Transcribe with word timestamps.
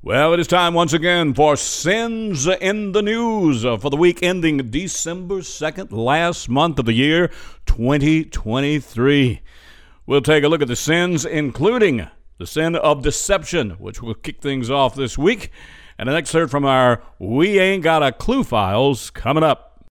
Well, 0.00 0.32
it 0.32 0.38
is 0.38 0.46
time 0.46 0.74
once 0.74 0.92
again 0.92 1.34
for 1.34 1.56
Sins 1.56 2.46
in 2.46 2.92
the 2.92 3.02
News 3.02 3.62
for 3.62 3.90
the 3.90 3.96
week 3.96 4.22
ending 4.22 4.70
December 4.70 5.40
2nd, 5.40 5.90
last 5.90 6.48
month 6.48 6.78
of 6.78 6.84
the 6.84 6.92
year 6.92 7.32
2023. 7.66 9.40
We'll 10.06 10.20
take 10.20 10.44
a 10.44 10.48
look 10.48 10.62
at 10.62 10.68
the 10.68 10.76
sins, 10.76 11.24
including 11.24 12.08
the 12.38 12.46
sin 12.46 12.76
of 12.76 13.02
deception, 13.02 13.70
which 13.70 14.00
will 14.00 14.14
kick 14.14 14.40
things 14.40 14.70
off 14.70 14.94
this 14.94 15.18
week, 15.18 15.50
and 15.98 16.08
an 16.08 16.14
excerpt 16.14 16.52
from 16.52 16.64
our 16.64 17.02
We 17.18 17.58
Ain't 17.58 17.82
Got 17.82 18.04
a 18.04 18.12
Clue 18.12 18.44
files 18.44 19.10
coming 19.10 19.42
up. 19.42 19.84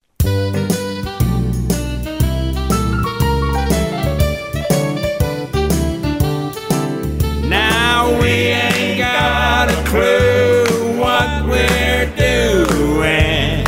Clue 9.97 10.99
what 11.01 11.47
we're 11.47 12.11
doing. 12.17 13.65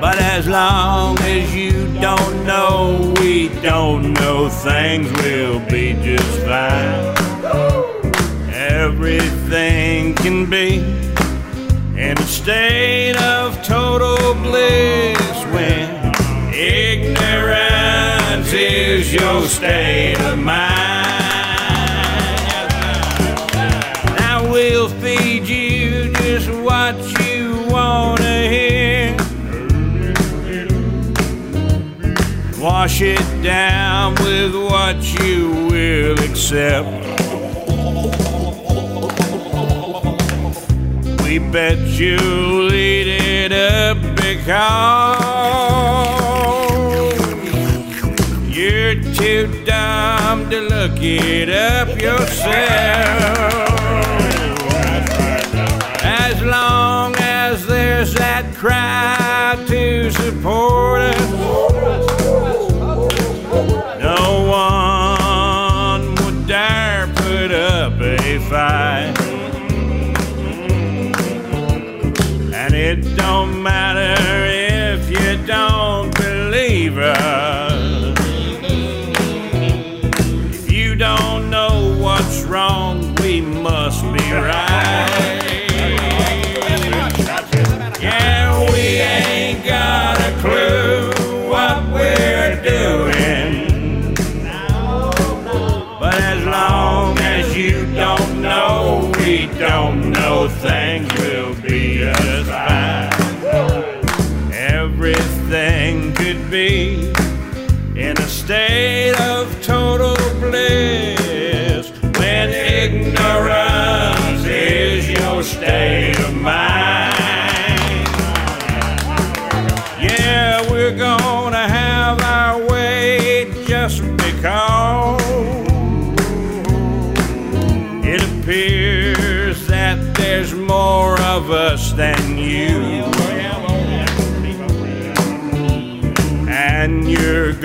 But 0.00 0.18
as 0.18 0.46
long 0.46 1.18
as 1.20 1.54
you 1.54 1.72
don't 2.00 2.46
know, 2.46 3.12
we 3.20 3.48
don't 3.60 4.12
know, 4.14 4.48
things 4.48 5.10
will 5.22 5.60
be 5.68 5.94
just 5.94 6.38
fine. 6.46 7.14
Everything 8.54 10.14
can 10.14 10.48
be 10.48 10.78
in 11.96 12.14
a 12.18 12.26
state 12.26 13.16
of 13.16 13.60
total 13.64 14.34
bliss 14.44 15.44
when 15.54 15.86
ignorance 16.54 18.52
is 18.52 19.12
your 19.12 19.42
state 19.46 20.20
of 20.20 20.38
mind. 20.38 20.75
It 32.98 33.42
down 33.42 34.14
with 34.14 34.54
what 34.54 34.96
you 35.20 35.50
will 35.68 36.18
accept. 36.18 36.88
We 41.22 41.38
bet 41.38 41.76
you'll 41.78 42.72
eat 42.72 43.06
it 43.06 43.52
up 43.52 43.98
because 44.16 45.20
you're 48.48 48.94
too 49.14 49.62
dumb 49.66 50.48
to 50.48 50.60
look 50.62 50.98
it 50.98 51.50
up 51.50 51.88
yourself. 52.00 52.56
As 56.02 56.42
long 56.42 57.14
as 57.18 57.66
there's 57.66 58.14
that 58.14 58.54
crowd 58.54 59.66
to 59.66 60.10
support 60.12 61.02
us, 61.02 61.15
And 72.54 72.74
it 72.74 73.16
don't 73.16 73.62
matter 73.62 74.20
if 74.46 75.10
you 75.10 75.46
don't 75.46 76.14
believe 76.16 76.98
us. 76.98 78.18
If 80.54 80.70
you 80.72 80.94
don't 80.96 81.48
know 81.50 81.96
what's 81.98 82.42
wrong, 82.42 83.14
we 83.16 83.40
must 83.40 84.02
be 84.02 84.32
right. 84.32 84.75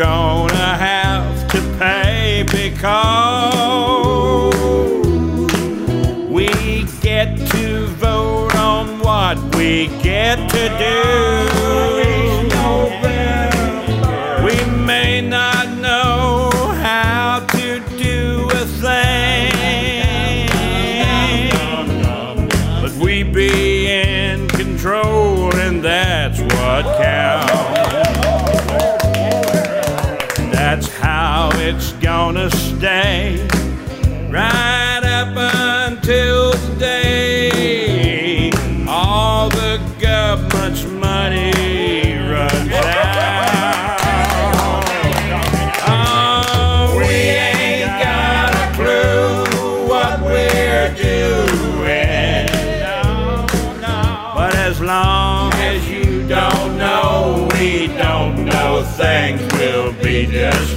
Gonna 0.02 0.78
have 0.78 1.48
to 1.48 1.60
pay 1.78 2.42
because 2.42 3.54
we 6.28 6.48
get 7.02 7.38
to 7.52 7.86
vote 8.00 8.56
on 8.56 8.98
what 9.02 9.38
we 9.56 9.86
get 10.02 10.38
to 10.50 10.70
do. 10.80 11.61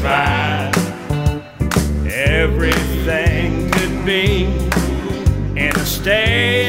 Fine. 0.02 0.72
Everything 2.06 3.70
could 3.70 4.04
be 4.04 4.44
in 5.56 5.74
a 5.76 5.86
state 5.86 6.63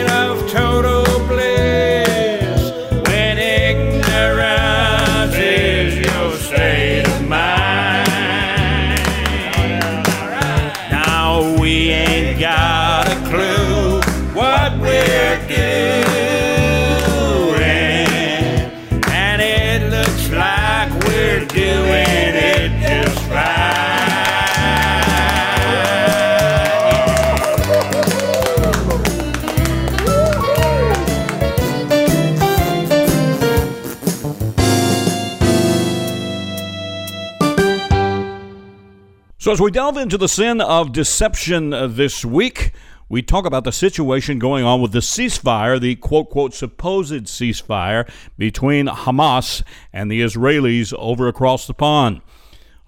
as 39.55 39.61
we 39.61 39.71
delve 39.71 39.95
into 39.95 40.17
the 40.17 40.27
sin 40.27 40.59
of 40.59 40.91
deception 40.91 41.73
uh, 41.73 41.87
this 41.87 42.25
week, 42.25 42.73
we 43.07 43.21
talk 43.21 43.45
about 43.45 43.63
the 43.63 43.71
situation 43.71 44.37
going 44.37 44.65
on 44.65 44.81
with 44.81 44.91
the 44.91 44.99
ceasefire, 44.99 45.79
the 45.79 45.95
quote, 45.95 46.29
quote, 46.29 46.53
supposed 46.53 47.13
ceasefire 47.13 48.05
between 48.37 48.87
Hamas 48.87 49.63
and 49.93 50.11
the 50.11 50.19
Israelis 50.19 50.93
over 50.95 51.29
across 51.29 51.67
the 51.67 51.73
pond. 51.73 52.19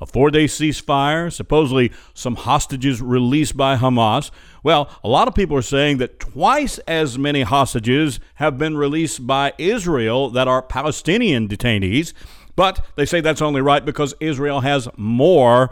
a 0.01 0.05
four 0.05 0.29
day 0.29 0.43
ceasefire, 0.43 1.31
supposedly 1.31 1.89
some 2.13 2.35
hostages 2.35 3.01
released 3.01 3.55
by 3.55 3.77
Hamas. 3.77 4.29
Well, 4.61 4.89
a 5.05 5.07
lot 5.07 5.29
of 5.29 5.35
people 5.35 5.55
are 5.55 5.61
saying 5.61 5.99
that 5.99 6.19
twice 6.19 6.79
as 6.79 7.17
many 7.17 7.43
hostages 7.43 8.19
have 8.35 8.57
been 8.57 8.75
released 8.75 9.25
by 9.25 9.53
Israel 9.57 10.29
that 10.31 10.49
are 10.49 10.61
Palestinian 10.61 11.47
detainees. 11.47 12.11
But 12.57 12.85
they 12.97 13.05
say 13.05 13.21
that's 13.21 13.41
only 13.41 13.61
right 13.61 13.85
because 13.85 14.15
Israel 14.19 14.59
has 14.59 14.89
more 14.97 15.71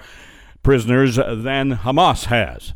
prisoners 0.65 1.17
than 1.17 1.77
Hamas 1.77 2.25
has. 2.25 2.73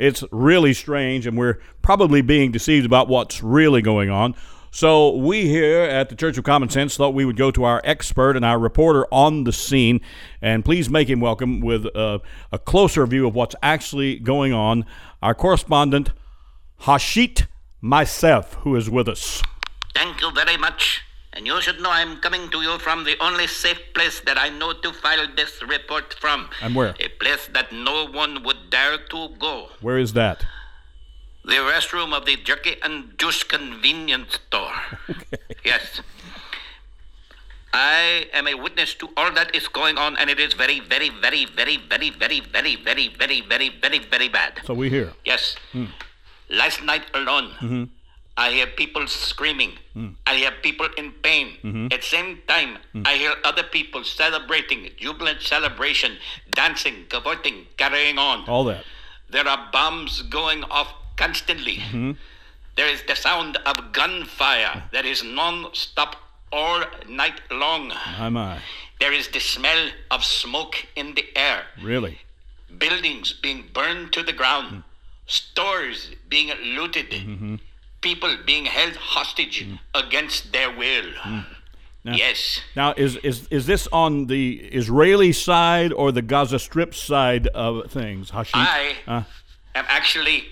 It's 0.00 0.24
really 0.32 0.74
strange, 0.74 1.28
and 1.28 1.38
we're 1.38 1.60
probably 1.80 2.22
being 2.22 2.50
deceived 2.50 2.84
about 2.84 3.06
what's 3.06 3.40
really 3.40 3.82
going 3.82 4.10
on. 4.10 4.34
So, 4.72 5.14
we 5.14 5.46
here 5.48 5.82
at 5.82 6.08
the 6.08 6.16
Church 6.16 6.38
of 6.38 6.44
Common 6.44 6.70
Sense 6.70 6.96
thought 6.96 7.14
we 7.14 7.24
would 7.24 7.36
go 7.36 7.52
to 7.52 7.62
our 7.62 7.80
expert 7.84 8.34
and 8.34 8.44
our 8.44 8.58
reporter 8.58 9.06
on 9.12 9.44
the 9.44 9.52
scene, 9.52 10.00
and 10.42 10.64
please 10.64 10.90
make 10.90 11.08
him 11.08 11.20
welcome 11.20 11.60
with 11.60 11.86
a, 11.86 12.20
a 12.50 12.58
closer 12.58 13.06
view 13.06 13.28
of 13.28 13.36
what's 13.36 13.54
actually 13.62 14.18
going 14.18 14.52
on. 14.52 14.84
Our 15.22 15.34
correspondent, 15.34 16.10
Hashit 16.80 17.46
Maisef, 17.80 18.54
who 18.64 18.74
is 18.74 18.90
with 18.90 19.08
us. 19.08 19.40
Thank 19.94 20.20
you 20.20 20.32
very 20.32 20.56
much. 20.56 21.04
And 21.32 21.46
you 21.46 21.60
should 21.60 21.80
know 21.80 21.90
I'm 21.90 22.18
coming 22.18 22.50
to 22.50 22.60
you 22.60 22.78
from 22.78 23.04
the 23.04 23.16
only 23.20 23.46
safe 23.46 23.80
place 23.94 24.20
that 24.20 24.36
I 24.36 24.48
know 24.48 24.72
to 24.72 24.92
file 24.92 25.28
this 25.36 25.62
report 25.62 26.12
from. 26.14 26.50
And 26.60 26.74
where? 26.74 26.94
A 26.98 27.08
place 27.08 27.48
that 27.52 27.70
no 27.72 28.06
one 28.06 28.42
would 28.42 28.68
dare 28.68 28.98
to 28.98 29.28
go. 29.38 29.68
Where 29.80 29.98
is 29.98 30.12
that? 30.14 30.44
The 31.44 31.54
restroom 31.54 32.12
of 32.12 32.26
the 32.26 32.36
Jerky 32.36 32.76
and 32.82 33.16
Juice 33.16 33.44
convenience 33.44 34.34
store. 34.34 34.74
Yes. 35.64 36.00
I 37.72 38.26
am 38.32 38.48
a 38.48 38.54
witness 38.54 38.94
to 38.94 39.08
all 39.16 39.30
that 39.32 39.54
is 39.54 39.68
going 39.68 39.96
on, 39.96 40.16
and 40.18 40.28
it 40.28 40.40
is 40.40 40.54
very, 40.54 40.80
very, 40.80 41.10
very, 41.10 41.44
very, 41.46 41.76
very, 41.76 42.10
very, 42.10 42.40
very, 42.40 42.76
very, 42.76 43.08
very, 43.16 43.40
very, 43.40 43.70
very, 43.80 43.98
very 44.00 44.28
bad. 44.28 44.60
So 44.64 44.74
we 44.74 44.90
hear. 44.90 45.12
Yes. 45.24 45.54
Last 46.50 46.82
night 46.82 47.04
alone, 47.14 47.88
I 48.40 48.50
hear 48.52 48.66
people 48.66 49.06
screaming. 49.06 49.72
Hmm. 49.92 50.12
I 50.26 50.36
hear 50.36 50.52
people 50.62 50.88
in 50.96 51.12
pain. 51.22 51.48
Mm-hmm. 51.62 51.86
At 51.92 52.00
the 52.00 52.06
same 52.06 52.38
time, 52.48 52.78
hmm. 52.92 53.02
I 53.04 53.16
hear 53.16 53.34
other 53.44 53.62
people 53.62 54.02
celebrating, 54.02 54.88
jubilant 54.96 55.42
celebration, 55.42 56.16
dancing, 56.50 57.04
cavorting, 57.10 57.66
carrying 57.76 58.18
on. 58.18 58.48
All 58.48 58.64
that. 58.64 58.84
There 59.28 59.46
are 59.46 59.68
bombs 59.70 60.22
going 60.22 60.64
off 60.64 60.90
constantly. 61.18 61.76
Mm-hmm. 61.76 62.12
There 62.76 62.88
is 62.88 63.02
the 63.06 63.14
sound 63.14 63.58
of 63.66 63.92
gunfire 63.92 64.84
that 64.94 65.04
is 65.04 65.22
non-stop 65.22 66.16
all 66.50 66.82
night 67.06 67.42
long. 67.50 67.88
My, 68.18 68.30
my. 68.30 68.58
There 69.00 69.12
is 69.12 69.28
the 69.28 69.40
smell 69.40 69.90
of 70.10 70.24
smoke 70.24 70.86
in 70.96 71.14
the 71.14 71.26
air 71.36 71.64
Really? 71.82 72.20
buildings 72.78 73.34
being 73.34 73.64
burned 73.74 74.14
to 74.14 74.22
the 74.22 74.32
ground, 74.32 74.68
hmm. 74.70 74.80
stores 75.26 76.10
being 76.28 76.50
looted, 76.76 77.10
mm-hmm. 77.10 77.56
People 78.00 78.36
being 78.46 78.64
held 78.66 78.96
hostage 78.96 79.66
against 79.94 80.52
their 80.52 80.70
will. 80.76 81.10
Yes. 82.04 82.60
Now, 82.74 82.94
is, 82.96 83.16
is, 83.16 83.46
is 83.50 83.66
this 83.66 83.86
on 83.92 84.26
the 84.26 84.56
Israeli 84.56 85.32
side 85.32 85.92
or 85.92 86.10
the 86.12 86.22
Gaza 86.22 86.58
Strip 86.58 86.94
side 86.94 87.46
of 87.48 87.90
things, 87.92 88.30
Hashit? 88.30 88.52
I 88.54 88.96
Uh, 89.06 89.22
am 89.74 89.84
actually 89.88 90.46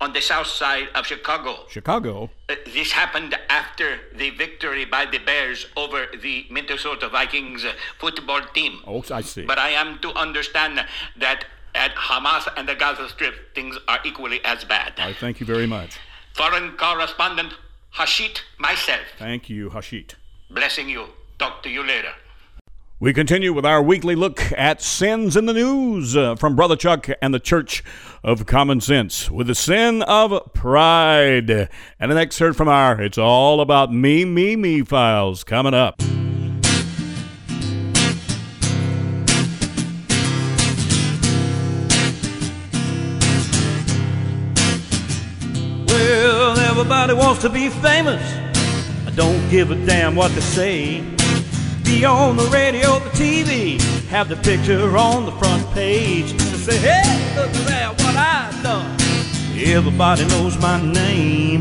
on 0.00 0.12
the 0.12 0.20
south 0.20 0.46
side 0.46 0.86
of 0.94 1.04
Chicago. 1.04 1.66
Chicago. 1.68 2.30
Uh, 2.48 2.54
This 2.66 2.92
happened 2.92 3.36
after 3.50 3.98
the 4.14 4.30
victory 4.30 4.84
by 4.84 5.04
the 5.06 5.18
Bears 5.18 5.66
over 5.76 6.06
the 6.22 6.46
Minnesota 6.48 7.08
Vikings 7.08 7.64
uh, 7.64 7.72
football 7.98 8.42
team. 8.54 8.78
Oh, 8.86 9.02
I 9.12 9.22
see. 9.22 9.42
But 9.44 9.58
I 9.58 9.70
am 9.70 9.98
to 9.98 10.14
understand 10.14 10.86
that 11.16 11.46
at 11.74 11.92
Hamas 11.96 12.46
and 12.56 12.68
the 12.68 12.76
Gaza 12.76 13.08
Strip, 13.08 13.52
things 13.56 13.76
are 13.88 13.98
equally 14.04 14.40
as 14.44 14.62
bad. 14.64 14.92
I 14.98 15.12
thank 15.12 15.40
you 15.40 15.46
very 15.46 15.66
much. 15.66 15.98
Foreign 16.38 16.76
correspondent 16.76 17.54
Hashit 17.96 18.42
myself. 18.58 19.00
Thank 19.18 19.50
you, 19.50 19.70
Hashit. 19.70 20.14
Blessing 20.48 20.88
you. 20.88 21.06
Talk 21.36 21.64
to 21.64 21.68
you 21.68 21.82
later. 21.82 22.12
We 23.00 23.12
continue 23.12 23.52
with 23.52 23.66
our 23.66 23.82
weekly 23.82 24.14
look 24.14 24.52
at 24.52 24.80
sins 24.80 25.36
in 25.36 25.46
the 25.46 25.52
news 25.52 26.16
uh, 26.16 26.36
from 26.36 26.54
Brother 26.54 26.76
Chuck 26.76 27.08
and 27.20 27.34
the 27.34 27.40
Church 27.40 27.82
of 28.22 28.46
Common 28.46 28.80
Sense 28.80 29.28
with 29.28 29.48
the 29.48 29.54
sin 29.56 30.02
of 30.02 30.52
pride. 30.54 31.50
And 31.50 32.12
an 32.12 32.16
excerpt 32.16 32.56
from 32.56 32.68
our 32.68 33.02
It's 33.02 33.18
All 33.18 33.60
About 33.60 33.92
Me, 33.92 34.24
Me, 34.24 34.54
Me 34.54 34.82
files 34.82 35.42
coming 35.42 35.74
up. 35.74 36.00
To 47.40 47.48
be 47.48 47.68
famous. 47.68 48.22
I 49.06 49.10
don't 49.14 49.48
give 49.48 49.70
a 49.70 49.76
damn 49.86 50.16
what 50.16 50.32
they 50.32 50.40
say. 50.40 51.00
Be 51.84 52.04
on 52.04 52.36
the 52.36 52.44
radio, 52.46 52.98
the 52.98 53.10
TV, 53.10 53.80
have 54.08 54.28
the 54.28 54.36
picture 54.36 54.96
on 54.96 55.24
the 55.24 55.32
front 55.32 55.64
page. 55.72 56.32
And 56.32 56.40
say, 56.40 56.76
hey, 56.78 57.36
look 57.36 57.54
at 57.70 57.92
what 58.02 58.16
I've 58.16 58.62
done. 58.62 58.90
Everybody 59.56 60.26
knows 60.26 60.58
my 60.60 60.82
name. 60.82 61.60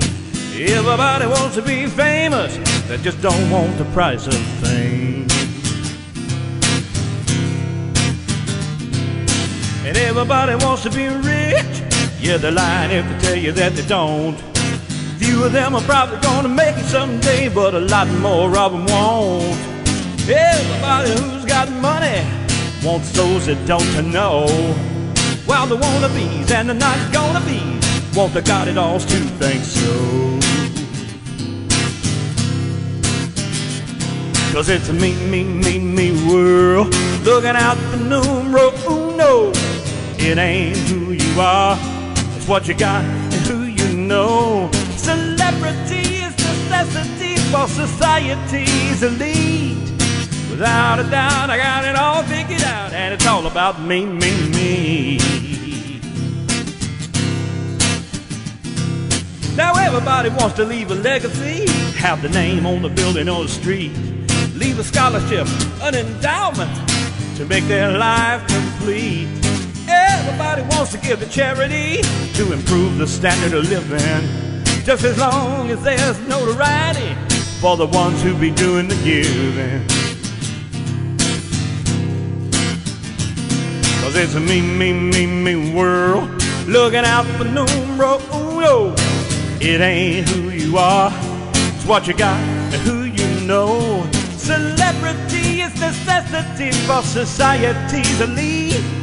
Everybody 0.56 1.27
wants 1.27 1.56
to 1.56 1.62
be 1.62 1.85
famous. 1.85 2.57
They 2.88 2.97
just 2.97 3.21
don't 3.21 3.51
want 3.51 3.77
the 3.77 3.85
price 3.85 4.25
of 4.25 4.33
fame. 4.33 5.27
And 9.85 9.95
everybody 9.95 10.56
wants 10.56 10.81
to 10.83 10.89
be 10.89 11.07
rich. 11.07 11.83
Yeah, 12.19 12.38
they're 12.38 12.51
lying 12.51 12.91
if 12.91 13.06
they 13.06 13.27
tell 13.27 13.38
you 13.38 13.51
that 13.51 13.73
they 13.73 13.85
don't. 13.85 14.56
Few 15.17 15.43
of 15.43 15.51
them 15.51 15.73
are 15.73 15.81
probably 15.81 16.19
gonna 16.19 16.47
make 16.47 16.77
it 16.77 16.85
someday, 16.85 17.49
but 17.49 17.73
a 17.73 17.79
lot 17.79 18.07
more 18.19 18.55
of 18.55 18.71
them 18.71 18.85
won't. 18.85 19.57
Everybody 20.29 21.09
who's 21.09 21.45
got 21.45 21.71
money 21.71 22.21
wants 22.83 23.11
those 23.13 23.47
that 23.47 23.57
don't 23.65 24.11
know. 24.11 24.45
While 25.47 25.65
the 25.65 25.77
wannabes 25.77 26.51
and 26.51 26.69
the 26.69 26.75
not 26.75 27.11
gonna 27.11 27.43
be 27.45 27.61
want 28.15 28.33
the 28.33 28.41
got 28.43 28.67
it 28.67 28.77
alls 28.77 29.05
to 29.05 29.17
think 29.39 29.63
so. 29.63 30.39
Cause 34.53 34.69
it's 34.69 34.89
a 34.89 34.93
me, 34.93 35.13
me, 35.29 35.43
me, 35.43 35.79
me 35.79 36.11
world. 36.27 36.93
Looking 37.23 37.55
out 37.55 37.77
for 37.89 37.97
numero 37.97 38.71
uno. 38.87 39.51
It 40.19 40.37
ain't 40.37 40.77
who 40.89 41.11
you 41.11 41.41
are, 41.41 41.77
it's 42.35 42.47
what 42.47 42.67
you 42.67 42.75
got 42.75 43.03
know. 44.07 44.69
Celebrity 44.95 46.23
is 46.23 46.33
necessity 46.37 47.35
for 47.52 47.68
society's 47.68 49.04
elite. 49.04 49.78
Without 50.49 50.99
a 50.99 51.04
doubt, 51.04 51.49
I 51.49 51.57
got 51.57 51.85
it 51.85 51.95
all 51.95 52.23
figured 52.23 52.64
out, 52.64 52.94
and 52.94 53.14
it's 53.14 53.28
all 53.28 53.45
about 53.45 53.81
me, 53.81 54.06
me, 54.06 54.49
me. 54.49 55.18
Now 59.56 59.73
everybody 59.73 60.30
wants 60.30 60.56
to 60.56 60.66
leave 60.66 60.92
a 60.92 60.95
legacy, 60.95 61.68
have 61.97 62.21
the 62.21 62.30
name 62.30 62.66
on 62.66 62.81
the 62.81 62.90
building 62.90 63.28
or 63.28 63.44
the 63.44 63.49
street, 63.49 63.92
leave 64.54 64.80
a 64.80 64.83
scholarship, 64.83 65.47
an 65.81 65.95
endowment 65.95 66.71
to 67.37 67.45
make 67.45 67.66
their 67.66 67.97
life 67.97 68.45
complete. 68.47 69.46
Everybody 69.97 70.61
wants 70.75 70.92
to 70.92 70.97
give 70.99 71.19
to 71.19 71.30
charity 71.30 72.01
to 72.33 72.54
improve 72.54 72.97
the 72.97 73.07
standard 73.07 73.54
of 73.54 73.69
living, 73.69 74.63
just 74.83 75.04
as 75.04 75.18
long 75.18 75.69
as 75.69 75.81
there's 75.83 76.19
notoriety 76.27 77.16
for 77.59 77.75
the 77.75 77.87
ones 77.87 78.21
who 78.21 78.37
be 78.37 78.51
doing 78.51 78.87
the 78.87 78.95
giving. 79.04 79.81
Cause 84.01 84.16
it's 84.16 84.35
a 84.35 84.39
me, 84.39 84.61
me, 84.61 84.94
me, 84.94 85.25
me 85.25 85.73
world, 85.73 86.30
looking 86.68 87.04
out 87.04 87.25
for 87.37 87.44
numero 87.44 88.19
uno. 88.33 88.94
It 89.59 89.81
ain't 89.81 90.30
who 90.30 90.51
you 90.51 90.77
are, 90.77 91.11
it's 91.54 91.85
what 91.85 92.07
you 92.07 92.13
got 92.16 92.39
and 92.73 92.81
who 92.83 93.04
you 93.04 93.47
know. 93.47 94.07
Celebrity 94.37 95.61
is 95.61 95.73
necessity 95.80 96.71
for 96.85 97.01
society's 97.01 98.21
elite. 98.21 98.96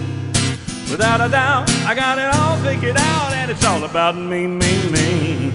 Without 0.95 1.21
a 1.21 1.29
doubt, 1.29 1.69
I 1.85 1.93
got 1.93 2.19
it 2.21 2.33
all 2.33 2.57
figured 2.59 2.97
out, 2.97 3.33
and 3.33 3.51
it's 3.51 3.65
all 3.65 3.83
about 3.83 4.15
me, 4.15 4.47
me, 4.47 4.91
me. 4.93 5.51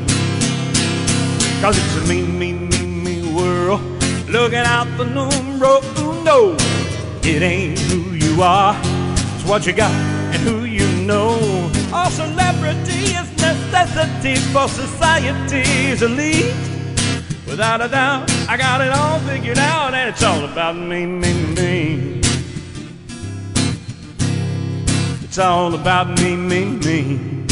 Cause 1.61 1.77
it's 1.77 1.95
a 1.95 2.01
me, 2.09 2.23
me, 2.23 2.51
me, 2.51 2.85
me 2.85 3.33
world, 3.33 3.79
looking 4.27 4.59
out 4.59 4.87
for 4.97 5.05
numero 5.05 5.79
uno. 5.97 6.57
It 7.23 7.41
ain't 7.41 7.79
who 7.79 8.15
you 8.15 8.43
are, 8.43 8.77
it's 8.83 9.45
what 9.45 9.65
you 9.65 9.71
got 9.71 9.93
and 10.33 10.41
who 10.43 10.65
you 10.65 10.85
know. 11.07 11.39
All 11.93 12.09
celebrity 12.09 13.15
is 13.15 13.31
necessity 13.37 14.35
for 14.51 14.67
society's 14.67 16.01
elite. 16.01 16.53
Without 17.47 17.79
a 17.79 17.87
doubt, 17.87 18.29
I 18.49 18.57
got 18.57 18.81
it 18.81 18.91
all 18.91 19.19
figured 19.19 19.57
out, 19.57 19.93
and 19.93 20.09
it's 20.09 20.21
all 20.21 20.43
about 20.43 20.75
me, 20.75 21.05
me, 21.05 21.31
me. 21.55 22.28
It's 25.29 25.37
all 25.37 25.75
about 25.75 26.07
me, 26.19 26.35
me, 26.35 26.65
me. 26.65 27.45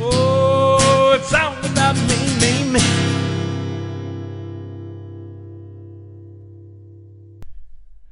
Oh, 0.00 1.12
it's 1.14 1.34
all 1.34 1.52
about 1.52 1.96
me, 1.96 2.16
me, 2.40 2.72
me. 2.72 2.80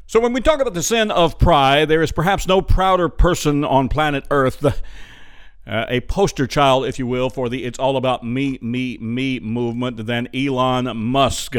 So, 0.05 0.21
when 0.21 0.35
we 0.35 0.43
talk 0.43 0.61
about 0.61 0.75
the 0.75 0.83
sin 0.83 1.11
of 1.11 1.39
pride, 1.39 1.89
there 1.89 2.03
is 2.03 2.13
perhaps 2.13 2.47
no 2.47 2.61
prouder 2.61 3.09
person 3.09 3.65
on 3.65 3.89
planet 3.89 4.25
Earth, 4.31 4.63
uh, 4.63 5.87
a 5.89 6.01
poster 6.01 6.47
child, 6.47 6.85
if 6.85 6.99
you 6.99 7.07
will, 7.07 7.31
for 7.31 7.49
the 7.49 7.65
It's 7.65 7.79
All 7.79 7.97
About 7.97 8.23
Me, 8.23 8.59
Me, 8.61 8.99
Me 8.99 9.41
movement 9.41 10.05
than 10.05 10.29
Elon 10.35 10.95
Musk. 10.99 11.57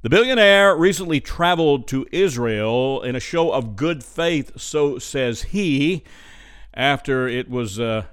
The 0.00 0.10
billionaire 0.10 0.76
recently 0.76 1.20
traveled 1.20 1.88
to 1.88 2.06
Israel 2.12 3.02
in 3.02 3.16
a 3.16 3.20
show 3.20 3.50
of 3.50 3.74
good 3.74 4.04
faith, 4.04 4.52
so 4.60 5.00
says 5.00 5.42
he, 5.42 6.04
after 6.72 7.26
it 7.26 7.50
was 7.50 7.80
uh, 7.80 8.04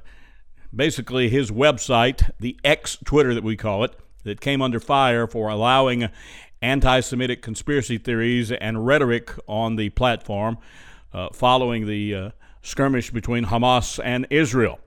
basically 0.75 1.29
his 1.29 1.51
website, 1.51 2.31
the 2.39 2.59
X 2.63 2.97
Twitter 3.05 3.35
that 3.35 3.43
we 3.43 3.55
call 3.55 3.83
it, 3.83 3.95
that 4.23 4.41
came 4.41 4.63
under 4.63 4.79
fire 4.79 5.27
for 5.27 5.47
allowing 5.47 6.09
anti 6.59 7.01
Semitic 7.01 7.43
conspiracy 7.43 7.99
theories 7.99 8.51
and 8.51 8.87
rhetoric 8.87 9.29
on 9.47 9.75
the 9.75 9.89
platform 9.91 10.57
uh, 11.13 11.29
following 11.33 11.85
the 11.85 12.15
uh, 12.15 12.29
skirmish 12.63 13.11
between 13.11 13.45
Hamas 13.45 13.99
and 14.03 14.25
Israel. 14.31 14.79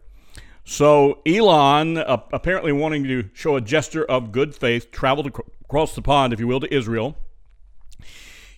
So 0.64 1.23
Elon, 1.25 1.97
uh, 1.97 2.23
apparently 2.33 2.73
wanting 2.73 3.05
to 3.05 3.31
show 3.35 3.55
a 3.55 3.61
gesture 3.61 4.05
of 4.05 4.33
good 4.33 4.52
faith, 4.52 4.90
traveled 4.90 5.28
ac- 5.28 5.45
across 5.68 5.94
the 5.94 6.00
pond, 6.00 6.32
if 6.32 6.40
you 6.40 6.48
will, 6.48 6.60
to 6.60 6.75
Israel. 6.75 7.14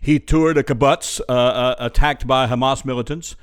He 0.00 0.21
toured 0.21 0.57
a 0.57 0.62
kibbutz 0.62 1.21
uh, 1.29 1.33
uh, 1.33 1.75
attacked 1.81 2.25
by 2.25 2.47
Hamas 2.47 2.85
militants. 2.85 3.35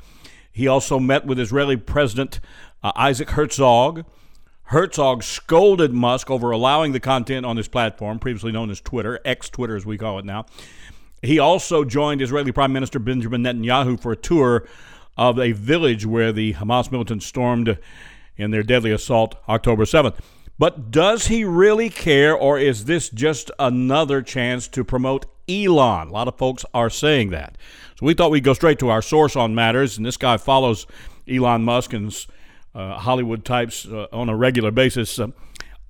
He 0.53 0.67
also 0.67 0.99
met 0.99 1.25
with 1.25 1.37
Israeli 1.37 1.75
President 1.75 2.39
uh, 2.81 2.93
Isaac 2.95 3.31
Herzog. 3.31 4.05
Herzog 4.63 5.21
scolded 5.21 5.91
Musk 5.91 6.31
over 6.31 6.51
allowing 6.51 6.93
the 6.93 7.01
content 7.01 7.45
on 7.45 7.57
his 7.57 7.67
platform, 7.67 8.19
previously 8.19 8.53
known 8.53 8.69
as 8.69 8.79
Twitter, 8.79 9.19
ex 9.25 9.49
Twitter 9.49 9.75
as 9.75 9.85
we 9.85 9.97
call 9.97 10.17
it 10.17 10.23
now. 10.23 10.45
He 11.21 11.37
also 11.37 11.83
joined 11.83 12.21
Israeli 12.21 12.53
Prime 12.53 12.71
Minister 12.71 12.99
Benjamin 12.99 13.43
Netanyahu 13.43 13.99
for 13.99 14.13
a 14.13 14.17
tour 14.17 14.65
of 15.17 15.37
a 15.37 15.51
village 15.51 16.05
where 16.05 16.31
the 16.31 16.53
Hamas 16.53 16.89
militants 16.89 17.25
stormed 17.25 17.77
in 18.37 18.51
their 18.51 18.63
deadly 18.63 18.91
assault 18.91 19.35
October 19.49 19.83
7th. 19.83 20.15
But 20.59 20.91
does 20.91 21.27
he 21.27 21.43
really 21.43 21.89
care, 21.89 22.35
or 22.35 22.57
is 22.57 22.85
this 22.85 23.09
just 23.09 23.51
another 23.59 24.21
chance 24.21 24.67
to 24.69 24.83
promote 24.83 25.25
Elon? 25.47 26.07
A 26.07 26.11
lot 26.11 26.27
of 26.27 26.37
folks 26.37 26.65
are 26.73 26.89
saying 26.89 27.29
that. 27.29 27.57
So 27.99 28.05
we 28.05 28.13
thought 28.13 28.31
we'd 28.31 28.43
go 28.43 28.53
straight 28.53 28.79
to 28.79 28.89
our 28.89 29.01
source 29.01 29.35
on 29.35 29.53
matters, 29.53 29.97
and 29.97 30.05
this 30.05 30.17
guy 30.17 30.37
follows 30.37 30.87
Elon 31.27 31.63
Musk 31.63 31.93
and 31.93 32.25
uh, 32.73 32.97
Hollywood 32.97 33.45
types 33.45 33.85
uh, 33.85 34.07
on 34.11 34.29
a 34.29 34.35
regular 34.35 34.71
basis. 34.71 35.19
Uh, 35.19 35.27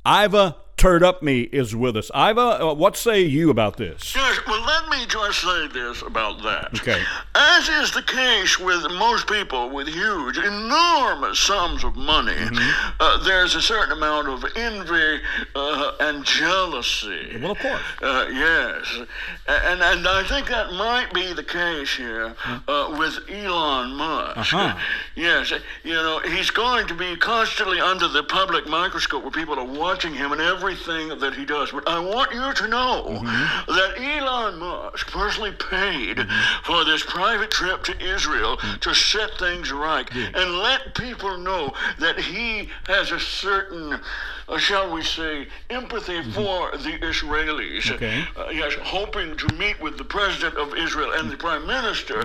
Iva 0.05 0.57
Turdupme 0.77 1.51
is 1.51 1.75
with 1.75 1.97
us. 1.97 2.11
Iva, 2.15 2.39
uh, 2.69 2.73
what 2.75 2.95
say 2.95 3.21
you 3.21 3.49
about 3.49 3.77
this? 3.77 4.15
Yes, 4.15 4.39
well, 4.45 4.61
let 4.63 4.87
me 4.89 5.07
just 5.07 5.41
say 5.41 5.67
this 5.69 6.03
about 6.03 6.43
that. 6.43 6.69
Okay. 6.75 7.01
As 7.33 7.67
is 7.67 7.91
the 7.91 8.03
case 8.03 8.59
with 8.59 8.83
most 8.91 9.27
people 9.27 9.71
with 9.71 9.87
huge, 9.87 10.37
enormous 10.37 11.39
sums 11.39 11.83
of 11.83 11.95
money, 11.95 12.27
Mm-hmm. 12.37 12.91
uh, 12.99 13.23
there's 13.23 13.55
a 13.55 13.61
certain 13.61 13.91
amount 13.97 14.27
of 14.27 14.45
envy 14.55 15.19
uh, 15.55 15.91
and 15.99 16.23
jealousy. 16.23 17.37
Well, 17.41 17.51
of 17.53 17.57
course. 17.59 17.81
Uh, 18.01 18.27
yes, 18.31 18.99
and 19.47 19.81
and 19.81 20.07
I 20.07 20.23
think 20.27 20.47
that 20.49 20.71
might 20.73 21.11
be 21.13 21.33
the 21.33 21.43
case 21.43 21.95
here 21.95 22.35
uh, 22.67 22.95
with 22.99 23.17
Elon 23.29 23.95
Musk. 23.95 24.53
Uh-huh. 24.53 24.77
Yes, 25.15 25.51
you 25.83 25.93
know 25.93 26.19
he's 26.19 26.51
going 26.51 26.87
to 26.87 26.93
be 26.93 27.15
constantly 27.15 27.79
under 27.79 28.07
the 28.07 28.23
public 28.23 28.67
microscope 28.67 29.23
where 29.23 29.31
people 29.31 29.57
are 29.59 29.65
watching 29.65 30.13
him 30.13 30.31
and 30.31 30.41
everything 30.71 31.17
that 31.19 31.33
he 31.33 31.45
does. 31.45 31.71
But 31.71 31.87
I 31.87 31.99
want 31.99 32.33
you 32.33 32.53
to 32.53 32.67
know 32.67 33.03
Mm-hmm. 33.07 33.71
that 33.73 33.97
Elon 33.99 34.57
Musk 34.59 35.09
personally 35.11 35.51
paid 35.53 36.19
for 36.63 36.83
this 36.83 37.03
private 37.03 37.51
trip 37.51 37.83
to 37.85 37.97
Israel 38.03 38.57
Mm. 38.57 38.79
to 38.81 38.93
set 38.93 39.37
things 39.37 39.71
right 39.71 40.09
and 40.13 40.59
let 40.59 40.93
people 40.95 41.37
know 41.37 41.73
that 41.99 42.19
he 42.19 42.69
has 42.87 43.11
a 43.11 43.19
certain, 43.19 43.99
uh, 44.47 44.57
shall 44.57 44.91
we 44.91 45.03
say, 45.03 45.47
empathy 45.69 46.23
for 46.31 46.71
the 46.71 46.97
Israelis. 47.01 47.81
Mm-hmm. 47.81 47.93
Okay. 47.95 48.23
Uh, 48.37 48.49
yes, 48.49 48.73
hoping 48.81 49.35
to 49.37 49.53
meet 49.55 49.79
with 49.81 49.97
the 49.97 50.03
president 50.03 50.55
of 50.57 50.75
Israel 50.77 51.11
and 51.13 51.29
the 51.29 51.37
prime 51.37 51.67
minister, 51.67 52.21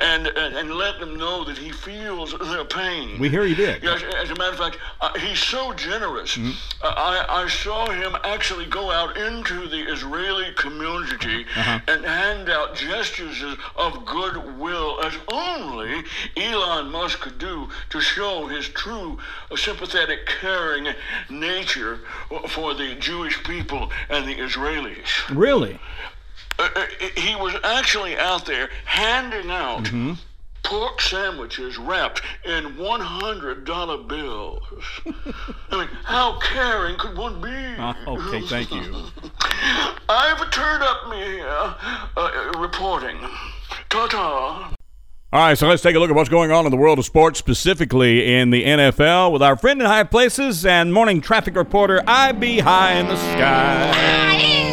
and, 0.00 0.26
and 0.26 0.56
and 0.56 0.74
let 0.74 0.98
them 0.98 1.16
know 1.16 1.44
that 1.44 1.56
he 1.56 1.70
feels 1.70 2.36
their 2.50 2.64
pain. 2.64 3.18
We 3.18 3.28
hear 3.28 3.44
he 3.44 3.54
did. 3.54 3.82
Yes, 3.82 4.02
as 4.02 4.30
a 4.30 4.34
matter 4.34 4.52
of 4.52 4.58
fact, 4.58 4.78
uh, 5.00 5.16
he's 5.18 5.38
so 5.38 5.72
generous. 5.74 6.36
Uh, 6.36 6.42
I, 6.82 7.44
I 7.44 7.48
saw 7.48 7.88
him 7.90 8.16
actually 8.24 8.66
go 8.66 8.90
out 8.90 9.16
into 9.16 9.68
the 9.68 9.80
Israeli 9.92 10.52
community 10.54 11.46
and 11.86 12.04
hand 12.04 12.48
out 12.48 12.74
gestures 12.74 13.42
of 13.76 14.04
goodwill 14.04 15.00
as 15.04 15.14
only 15.32 16.02
Elon 16.36 16.90
Musk 16.90 17.20
could 17.20 17.38
do 17.38 17.68
to 17.90 18.00
show 18.00 18.46
his 18.46 18.68
true 18.68 19.18
uh, 19.50 19.56
sympathetic, 19.56 20.26
caring 20.26 20.88
nature 21.28 21.59
for 22.48 22.74
the 22.74 22.94
Jewish 22.96 23.42
people 23.44 23.90
and 24.08 24.26
the 24.28 24.36
Israelis. 24.36 25.08
Really? 25.30 25.78
Uh, 26.58 26.68
uh, 26.76 26.86
he 27.16 27.34
was 27.36 27.54
actually 27.64 28.16
out 28.18 28.44
there 28.44 28.68
handing 28.84 29.50
out 29.50 29.90
pork 30.62 31.00
sandwiches 31.00 31.78
wrapped 31.78 32.22
in 32.44 32.76
$100 32.76 34.08
bills. 34.08 34.62
I 35.70 35.78
mean, 35.78 35.88
how 36.04 36.38
caring 36.38 36.96
could 36.96 37.16
one 37.16 37.40
be? 37.40 37.48
Uh, 37.48 37.94
okay, 38.06 38.40
thank 38.46 38.70
you. 38.70 38.80
Iva 40.08 40.46
Turdupme 40.50 41.24
here, 41.24 41.46
uh, 41.48 41.74
uh, 42.16 42.58
reporting. 42.58 43.18
Ta-ta. 43.88 44.74
All 45.32 45.38
right, 45.38 45.56
so 45.56 45.68
let's 45.68 45.80
take 45.80 45.94
a 45.94 46.00
look 46.00 46.10
at 46.10 46.16
what's 46.16 46.28
going 46.28 46.50
on 46.50 46.64
in 46.64 46.72
the 46.72 46.76
world 46.76 46.98
of 46.98 47.04
sports, 47.04 47.38
specifically 47.38 48.34
in 48.34 48.50
the 48.50 48.64
NFL, 48.64 49.30
with 49.30 49.42
our 49.42 49.56
friend 49.56 49.80
in 49.80 49.86
high 49.86 50.02
places 50.02 50.66
and 50.66 50.92
morning 50.92 51.20
traffic 51.20 51.54
reporter 51.54 52.02
IB 52.04 52.58
High 52.58 52.94
in 52.94 53.06
the 53.06 53.14
Sky. 53.14 53.92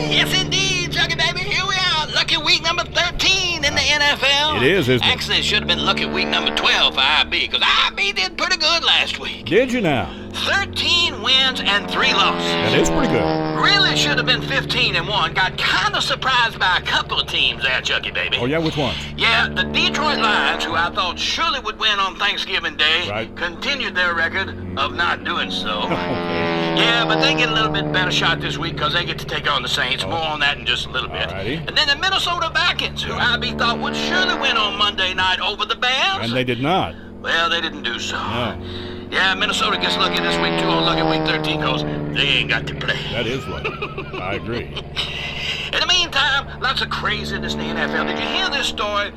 Yes, 0.10 0.42
indeed, 0.42 0.92
Chucky 0.92 1.14
Baby. 1.16 1.42
Here 1.42 1.64
we 1.64 1.76
are. 1.76 2.08
Lucky 2.08 2.38
week 2.38 2.64
number 2.64 2.84
13 2.86 3.66
in 3.66 3.76
the 3.76 3.82
NFL. 3.82 4.58
It 4.58 4.64
is, 4.64 4.90
isn't 4.90 5.06
it? 5.06 5.14
Actually, 5.14 5.38
it 5.38 5.44
should 5.44 5.60
have 5.60 5.68
been 5.68 5.86
lucky 5.86 6.08
week 6.08 6.28
number 6.28 6.56
12 6.56 6.96
for 6.96 7.02
IB, 7.02 7.50
because 7.50 7.62
IB 7.92 8.14
did 8.14 8.36
pretty 8.36 8.58
good 8.58 8.84
last 8.84 9.20
week. 9.20 9.46
Did 9.46 9.72
you 9.72 9.82
now? 9.82 10.12
13 10.34 11.07
wins 11.24 11.60
and 11.62 11.90
3 11.90 12.14
losses. 12.14 12.48
That 12.48 12.80
is 12.80 12.90
pretty 12.90 13.08
good. 13.14 13.58
Really 13.62 13.96
should 13.96 14.18
have 14.18 14.26
been 14.26 14.42
15 14.42 14.96
and 14.96 15.08
1. 15.08 15.34
Got 15.34 15.58
kind 15.58 15.96
of 15.96 16.04
surprised 16.04 16.60
by 16.60 16.78
a 16.78 16.82
couple 16.82 17.20
of 17.20 17.28
teams 17.28 17.64
there, 17.64 17.82
Chucky 17.82 18.12
Baby. 18.12 18.38
Oh, 18.40 18.46
yeah, 18.46 18.60
which 18.60 18.78
ones? 18.78 18.98
Yeah, 19.16 19.48
the 19.50 19.64
Detroit 19.64 20.20
Lions, 20.20 20.64
who 20.64 20.74
I 20.76 20.90
thought 20.92 21.18
surely 21.20 21.60
would 21.60 21.80
win 21.80 22.00
on 22.00 22.16
Thanksgiving 22.18 22.76
Day, 22.78 23.10
Right. 23.10 23.36
continued 23.36 23.96
their 23.96 24.14
record 24.14 24.50
of 24.78 24.94
not 24.94 25.24
doing 25.24 25.52
so. 25.52 25.88
Yeah, 26.78 27.06
but 27.06 27.20
they 27.22 27.34
get 27.34 27.50
a 27.50 27.54
little 27.54 27.72
bit 27.72 27.92
better 27.92 28.12
shot 28.12 28.40
this 28.40 28.60
week 28.60 28.74
because 28.74 28.94
they 28.94 29.04
get 29.04 29.18
to 29.18 29.26
take 29.26 29.50
on 29.50 29.64
the 29.64 29.68
Saints. 29.68 30.04
Oh. 30.04 30.10
More 30.10 30.20
on 30.22 30.40
that 30.42 30.60
in 30.60 30.66
just 30.68 30.86
a 30.86 30.90
little 30.92 31.10
bit. 31.10 31.28
Alrighty. 31.30 31.68
And 31.68 31.76
then 31.76 31.88
the 31.88 31.96
Minnesota 31.96 32.52
Vikings, 32.54 33.02
who 33.02 33.14
IB 33.14 33.54
thought 33.54 33.80
would 33.80 33.96
surely 33.96 34.40
win 34.40 34.56
on 34.58 34.78
Monday 34.78 35.16
night 35.16 35.40
over 35.40 35.66
the 35.66 35.76
Bears. 35.76 36.26
And 36.26 36.34
they 36.34 36.44
did 36.44 36.62
not. 36.62 36.94
well, 37.20 37.50
they 37.50 37.62
didn't 37.62 37.82
do 37.82 37.98
so. 37.98 38.16
No. 38.16 38.62
Yeah, 39.10 39.34
Minnesota 39.36 39.78
gets 39.78 39.96
lucky 39.98 40.20
this 40.22 40.36
week 40.38 40.60
too 40.60 40.68
on 40.68 40.84
lucky 40.84 41.02
week 41.04 41.26
13 41.28 41.60
because 41.60 41.84
they 42.14 42.28
ain't 42.28 42.50
got 42.50 42.68
to 42.68 42.76
play. 42.76 42.98
That 43.12 43.26
is 43.26 43.46
lucky. 43.48 43.70
I 44.18 44.34
agree. 44.34 44.66
In 45.74 45.80
the 45.80 45.88
meantime, 45.88 46.60
lots 46.62 46.82
of 46.82 46.90
craziness 46.90 47.54
in 47.54 47.60
the 47.60 47.66
NFL. 47.66 48.08
Did 48.08 48.20
you 48.20 48.26
hear 48.26 48.50
this 48.50 48.68
story? 48.68 49.12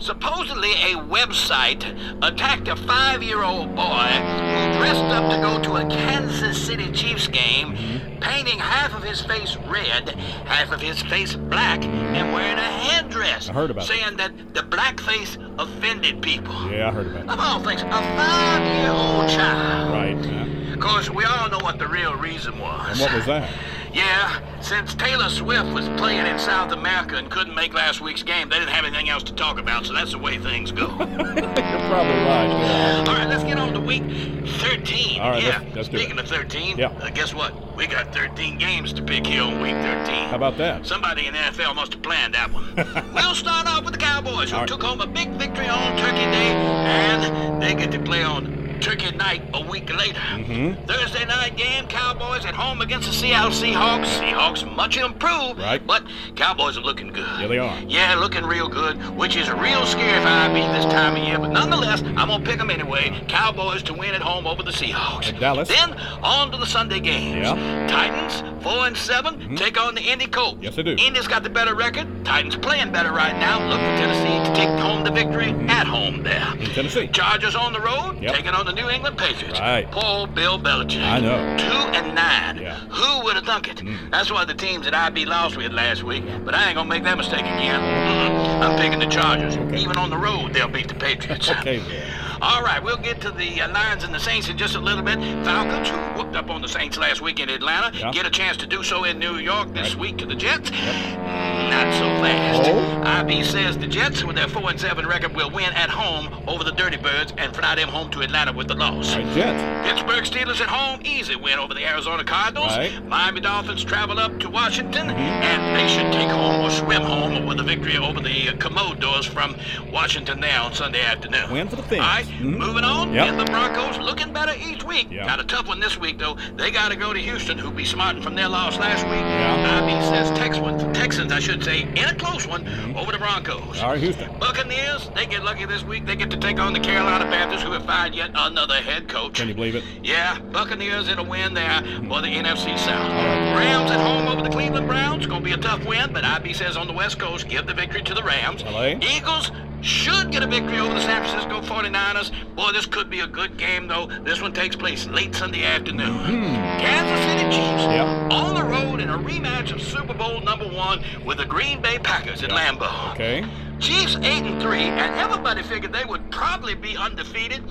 Supposedly, 0.00 0.72
a 0.72 0.96
website 0.96 1.84
attacked 2.22 2.68
a 2.68 2.76
five 2.76 3.22
year 3.22 3.42
old 3.42 3.74
boy 3.76 4.08
who 4.08 4.78
dressed 4.78 5.04
up 5.04 5.30
to 5.30 5.36
go 5.42 5.60
to 5.62 5.86
a 5.86 5.88
Kansas 5.90 6.56
City 6.66 6.90
Chiefs 6.90 7.28
game, 7.28 7.76
painting 8.18 8.58
half 8.58 8.94
of 8.94 9.02
his 9.02 9.20
face 9.20 9.56
red, 9.68 10.08
half 10.46 10.72
of 10.72 10.80
his 10.80 11.02
face 11.02 11.34
black, 11.36 11.84
and 11.84 12.32
wearing 12.32 12.56
a 12.56 12.62
headdress. 12.62 13.50
I 13.50 13.52
heard 13.52 13.70
about. 13.70 13.84
Saying 13.84 14.16
that 14.16 14.32
the 14.54 14.62
blackface 14.62 15.36
offended 15.58 16.22
people. 16.22 16.54
Yeah, 16.70 16.88
I 16.88 16.92
heard 16.92 17.06
about 17.08 17.28
Of 17.28 17.38
all 17.38 17.62
things, 17.62 17.82
a 17.82 17.90
five 17.90 18.62
year 18.80 18.90
old 18.90 19.28
child. 19.28 19.92
Right. 19.92 20.24
yeah. 20.24 20.72
Of 20.72 20.80
course, 20.80 21.10
we 21.10 21.24
all 21.24 21.50
know 21.50 21.58
what 21.58 21.78
the 21.78 21.86
real 21.86 22.14
reason 22.16 22.58
was. 22.58 22.92
And 22.92 23.00
what 23.00 23.14
was 23.14 23.26
that? 23.26 23.50
Yeah, 23.92 24.60
since 24.60 24.94
Taylor 24.94 25.28
Swift 25.28 25.72
was 25.72 25.88
playing 26.00 26.24
in 26.26 26.38
South 26.38 26.70
America 26.72 27.16
and 27.16 27.28
couldn't 27.28 27.54
make 27.56 27.74
last 27.74 28.00
week's 28.00 28.22
game, 28.22 28.48
they 28.48 28.58
didn't 28.58 28.70
have 28.70 28.84
anything 28.84 29.08
else 29.08 29.24
to 29.24 29.32
talk 29.34 29.58
about, 29.58 29.84
so 29.86 29.92
that's 29.92 30.12
the 30.12 30.18
way 30.18 30.38
things 30.38 30.70
go. 30.70 30.86
You're 30.98 30.98
probably 30.98 32.14
right. 32.22 33.04
All 33.08 33.14
right, 33.14 33.28
let's 33.28 33.42
get 33.42 33.58
on 33.58 33.72
to 33.72 33.80
week 33.80 34.04
13. 34.04 35.20
All 35.20 35.30
right, 35.30 35.42
yeah. 35.42 35.58
let's- 35.58 35.74
let's 35.76 35.88
Speaking 35.88 36.18
it. 36.18 36.20
of 36.20 36.28
13, 36.28 36.78
Yeah. 36.78 36.88
uh, 37.00 37.10
guess 37.10 37.34
what? 37.34 37.52
We 37.76 37.86
got 37.88 38.14
13 38.14 38.58
games 38.58 38.92
to 38.92 39.02
pick 39.02 39.26
here 39.26 39.42
on 39.42 39.60
week 39.60 39.72
13. 39.74 40.28
How 40.28 40.36
about 40.36 40.56
that? 40.58 40.86
Somebody 40.86 41.26
in 41.26 41.32
the 41.32 41.40
NFL 41.40 41.74
must 41.74 41.92
have 41.94 42.02
planned 42.02 42.34
that 42.34 42.52
one. 42.52 42.72
we'll 43.14 43.34
start 43.34 43.66
off 43.66 43.84
with 43.84 43.94
the 43.94 43.98
Cowboys, 43.98 44.50
who 44.50 44.58
right. 44.58 44.68
took 44.68 44.82
home 44.82 45.00
a 45.00 45.06
big 45.06 45.30
victory 45.30 45.68
on 45.68 45.96
Turkey 45.96 46.16
Day, 46.30 46.52
and 46.52 47.60
they 47.62 47.74
get 47.74 47.90
to 47.92 47.98
play 47.98 48.22
on 48.22 48.59
Turkey 48.80 49.10
Night 49.16 49.42
a 49.54 49.60
week 49.64 49.90
later. 49.94 50.18
Mm-hmm. 50.20 50.86
Thursday 50.86 51.24
night 51.26 51.56
game, 51.56 51.86
Cowboys 51.88 52.44
at 52.46 52.54
home 52.54 52.80
against 52.80 53.06
the 53.08 53.12
Seattle 53.14 53.50
Seahawks. 53.50 54.06
Seahawks 54.20 54.74
much 54.74 54.96
improved, 54.96 55.58
Right. 55.60 55.84
but 55.86 56.02
Cowboys 56.36 56.76
are 56.78 56.80
looking 56.80 57.08
good. 57.12 57.40
Yeah, 57.40 57.46
they 57.46 57.58
are. 57.58 57.78
Yeah, 57.86 58.14
looking 58.16 58.44
real 58.44 58.68
good, 58.68 58.96
which 59.16 59.36
is 59.36 59.50
real 59.50 59.84
scary 59.86 60.20
for 60.22 60.28
IB 60.28 60.54
this 60.72 60.86
time 60.86 61.16
of 61.16 61.22
year. 61.26 61.38
But 61.38 61.50
nonetheless, 61.50 62.02
I'm 62.02 62.28
gonna 62.28 62.44
pick 62.44 62.58
them 62.58 62.70
anyway. 62.70 63.22
Cowboys 63.28 63.82
to 63.84 63.94
win 63.94 64.14
at 64.14 64.22
home 64.22 64.46
over 64.46 64.62
the 64.62 64.70
Seahawks. 64.72 65.28
At 65.28 65.40
Dallas. 65.40 65.68
Then 65.68 65.92
on 66.22 66.50
to 66.52 66.56
the 66.56 66.66
Sunday 66.66 67.00
games. 67.00 67.46
Yeah. 67.46 67.86
Titans 67.88 68.42
four 68.62 68.86
and 68.86 68.96
7 68.96 69.56
take 69.56 69.80
on 69.80 69.94
the 69.94 70.02
Indy 70.02 70.26
Colts. 70.26 70.58
Yes, 70.62 70.76
they 70.76 70.82
do. 70.82 70.94
Indy's 70.98 71.26
got 71.26 71.42
the 71.42 71.50
better 71.50 71.74
record. 71.74 72.06
Titans 72.24 72.56
playing 72.56 72.92
better 72.92 73.12
right 73.12 73.36
now. 73.38 73.58
Look 73.68 73.78
for 73.80 73.96
Tennessee 73.96 74.50
to 74.50 74.56
take 74.56 74.68
home 74.80 75.04
the 75.04 75.10
victory 75.10 75.50
at 75.68 75.86
home 75.86 76.22
there. 76.22 76.46
In 76.58 76.66
Tennessee. 76.66 77.08
Chargers 77.08 77.54
on 77.54 77.72
the 77.72 77.80
road, 77.80 78.18
Yep. 78.20 78.34
taking 78.34 78.50
on 78.54 78.66
the 78.66 78.69
New 78.72 78.88
England 78.88 79.18
Patriots. 79.18 79.58
Right. 79.58 79.90
Poor 79.90 80.26
Bill 80.26 80.58
Belichick. 80.58 81.02
I 81.02 81.20
know. 81.20 81.56
Two 81.56 81.98
and 81.98 82.14
nine. 82.14 82.58
Yeah. 82.58 82.76
Mm. 82.76 82.88
Who 82.90 83.24
would 83.24 83.36
have 83.36 83.44
thunk 83.44 83.68
it? 83.68 83.82
That's 84.10 84.30
one 84.30 84.42
of 84.42 84.48
the 84.48 84.54
teams 84.54 84.84
that 84.84 84.94
IB 84.94 85.26
lost 85.26 85.56
with 85.56 85.72
last 85.72 86.02
week, 86.02 86.24
but 86.44 86.54
I 86.54 86.68
ain't 86.68 86.76
gonna 86.76 86.88
make 86.88 87.04
that 87.04 87.16
mistake 87.16 87.40
again. 87.40 87.80
Mm-mm. 87.80 88.60
I'm 88.62 88.78
picking 88.78 88.98
the 88.98 89.06
Chargers. 89.06 89.56
Even 89.78 89.96
on 89.96 90.10
the 90.10 90.18
road, 90.18 90.52
they'll 90.52 90.68
beat 90.68 90.88
the 90.88 90.94
Patriots. 90.94 91.50
Okay, 91.50 91.78
then. 91.78 92.29
All 92.42 92.62
right, 92.62 92.82
we'll 92.82 92.96
get 92.96 93.20
to 93.20 93.30
the 93.30 93.60
uh, 93.60 93.70
Lions 93.70 94.02
and 94.02 94.14
the 94.14 94.18
Saints 94.18 94.48
in 94.48 94.56
just 94.56 94.74
a 94.74 94.80
little 94.80 95.02
bit. 95.02 95.18
Falcons, 95.44 95.88
who 95.90 95.96
whooped 96.18 96.34
up 96.36 96.48
on 96.48 96.62
the 96.62 96.68
Saints 96.68 96.96
last 96.96 97.20
week 97.20 97.38
in 97.38 97.50
Atlanta, 97.50 97.96
Yeah. 97.96 98.10
get 98.12 98.24
a 98.26 98.30
chance 98.30 98.56
to 98.58 98.66
do 98.66 98.82
so 98.82 99.04
in 99.04 99.18
New 99.18 99.36
York 99.36 99.74
this 99.74 99.94
week 99.94 100.16
to 100.18 100.26
the 100.26 100.34
Jets. 100.34 100.70
Not 100.70 101.92
so 101.94 102.08
fast. 102.22 102.62
Oh? 102.70 103.02
IB 103.04 103.44
says 103.44 103.76
the 103.76 103.86
Jets, 103.86 104.24
with 104.24 104.36
their 104.36 104.48
4 104.48 104.70
and 104.70 104.80
7 104.80 105.06
record, 105.06 105.36
will 105.36 105.50
win 105.50 105.70
at 105.74 105.90
home 105.90 106.42
over 106.48 106.64
the 106.64 106.72
Dirty 106.72 106.96
Birds 106.96 107.32
and 107.36 107.54
fly 107.54 107.74
them 107.74 107.88
home 107.88 108.10
to 108.12 108.20
Atlanta 108.20 108.52
with 108.52 108.68
the 108.68 108.74
loss. 108.74 109.14
Right, 109.14 109.26
Jets. 109.34 109.88
Pittsburgh 109.88 110.24
Steelers 110.24 110.60
at 110.60 110.68
home, 110.68 111.00
easy 111.04 111.36
win 111.36 111.58
over 111.58 111.74
the 111.74 111.86
Arizona 111.86 112.24
Cardinals. 112.24 112.74
Right. 112.76 112.90
Mm-hmm. 112.90 113.08
Miami 113.08 113.40
Dolphins 113.40 113.84
travel 113.84 114.18
up 114.18 114.38
to 114.40 114.48
Washington, 114.50 115.10
and 115.10 115.76
they 115.76 115.86
should 115.88 116.10
take 116.12 116.30
home 116.30 116.64
or 116.64 116.70
swim 116.70 117.02
home 117.02 117.46
with 117.46 117.60
a 117.60 117.64
victory 117.64 117.98
over 117.98 118.20
the 118.20 118.48
uh, 118.48 118.56
Commanders 118.56 119.26
from 119.26 119.56
Washington 119.92 120.40
there 120.40 120.58
on 120.60 120.72
Sunday 120.72 121.02
afternoon. 121.02 121.50
Win 121.52 121.68
for 121.68 121.76
the 121.76 121.82
Fins. 121.82 122.00
All 122.00 122.06
right, 122.06 122.26
Mhm. 122.38 122.58
moving 122.58 122.84
on. 122.84 123.12
Yep. 123.12 123.26
And 123.28 123.40
the 123.40 123.44
Broncos 123.44 123.98
looking 123.98 124.32
better 124.32 124.52
each 124.66 124.82
week. 124.84 125.08
Yeah. 125.10 125.26
Got 125.26 125.40
a 125.40 125.44
tough 125.44 125.66
one 125.68 125.80
this 125.80 125.98
week, 125.98 126.18
though. 126.18 126.36
They 126.56 126.70
got 126.70 126.90
to 126.90 126.96
go 126.96 127.12
to 127.12 127.18
Houston, 127.18 127.58
who 127.58 127.70
be 127.70 127.84
smarting 127.84 128.22
from 128.22 128.34
their 128.34 128.48
loss 128.48 128.78
last 128.78 129.04
week. 129.04 129.20
Yeah. 129.20 129.80
IB 129.82 130.00
says 130.08 130.30
Texans, 130.38 130.96
Texans, 130.96 131.32
I 131.32 131.40
should 131.40 131.62
say, 131.64 131.82
in 131.82 132.04
a 132.04 132.14
close 132.14 132.46
one 132.46 132.66
over 132.96 133.12
the 133.12 133.18
Broncos. 133.18 133.60
Mm-hmm. 133.60 133.84
All 133.84 133.90
right, 133.92 134.00
Houston. 134.00 134.30
Buccaneers, 134.38 135.10
they 135.14 135.26
get 135.26 135.42
lucky 135.44 135.64
this 135.66 135.82
week. 135.84 136.06
They 136.06 136.16
get 136.16 136.30
to 136.30 136.36
take 136.36 136.58
on 136.58 136.72
the 136.72 136.80
Carolina 136.80 137.24
Panthers, 137.26 137.62
who 137.62 137.72
have 137.72 137.84
fired 137.86 138.14
yet 138.14 138.30
another 138.34 138.74
head 138.76 139.08
coach. 139.08 139.34
Can 139.34 139.48
you 139.48 139.54
believe 139.54 139.74
it? 139.74 139.84
Yeah, 140.02 140.38
Buccaneers 140.38 141.08
in 141.08 141.18
a 141.18 141.22
win 141.24 141.54
there 141.54 141.82
for 142.08 142.20
the 142.20 142.28
NFC 142.28 142.76
South. 142.78 143.10
Rams 143.56 143.90
at 143.90 144.00
home 144.00 144.28
over 144.28 144.42
the 144.42 144.50
Cleveland 144.50 144.86
Browns. 144.86 145.26
Going 145.26 145.42
to 145.42 145.44
be 145.44 145.52
a 145.52 145.56
tough 145.56 145.84
win, 145.86 146.12
but 146.12 146.24
IB 146.24 146.52
says 146.52 146.76
on 146.76 146.86
the 146.86 146.92
West 146.92 147.18
Coast, 147.18 147.48
give 147.48 147.66
the 147.66 147.74
victory 147.74 148.02
to 148.02 148.14
the 148.14 148.22
Rams. 148.22 148.62
LA. 148.64 148.94
Eagles 149.00 149.50
should 149.82 150.30
get 150.30 150.42
a 150.42 150.46
victory 150.46 150.78
over 150.78 150.92
the 150.92 151.00
San 151.00 151.22
Francisco 151.24 151.60
49ers. 151.62 152.19
Boy, 152.54 152.72
this 152.72 152.84
could 152.86 153.08
be 153.08 153.20
a 153.20 153.26
good 153.26 153.56
game, 153.56 153.88
though. 153.88 154.06
This 154.06 154.42
one 154.42 154.52
takes 154.52 154.76
place 154.76 155.06
late 155.06 155.34
Sunday 155.34 155.64
afternoon. 155.64 156.18
Hmm. 156.18 156.54
Kansas 156.78 157.20
City 157.26 157.44
Chiefs 157.44 157.84
Yep. 157.84 158.32
on 158.32 158.54
the 158.54 158.64
road 158.64 159.00
in 159.00 159.08
a 159.08 159.16
rematch 159.18 159.72
of 159.72 159.80
Super 159.80 160.12
Bowl 160.14 160.40
number 160.40 160.66
one 160.68 161.02
with 161.24 161.38
the 161.38 161.46
Green 161.46 161.80
Bay 161.80 161.98
Packers 161.98 162.42
at 162.42 162.50
Lambeau. 162.50 163.12
Okay. 163.12 163.44
Chiefs 163.78 164.16
eight 164.16 164.42
and 164.42 164.60
three, 164.60 164.82
and 164.82 165.14
everybody 165.18 165.62
figured 165.62 165.92
they 165.92 166.04
would 166.04 166.30
probably 166.30 166.74
be 166.74 166.96
undefeated. 166.96 167.62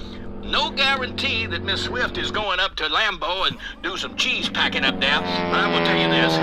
No 0.42 0.72
guarantee 0.72 1.46
that 1.46 1.62
Miss 1.64 1.84
Swift 1.84 2.18
is 2.18 2.32
going 2.32 2.60
up 2.60 2.76
to 2.78 2.86
Lambeau 2.86 3.46
and 3.48 3.58
do 3.84 3.98
some 3.98 4.16
cheese 4.16 4.50
packing 4.50 4.84
up 4.84 5.00
there. 5.00 5.20
But 5.20 5.60
I 5.60 5.68
will 5.68 5.86
tell 5.86 5.96
you 6.00 6.08
this: 6.08 6.34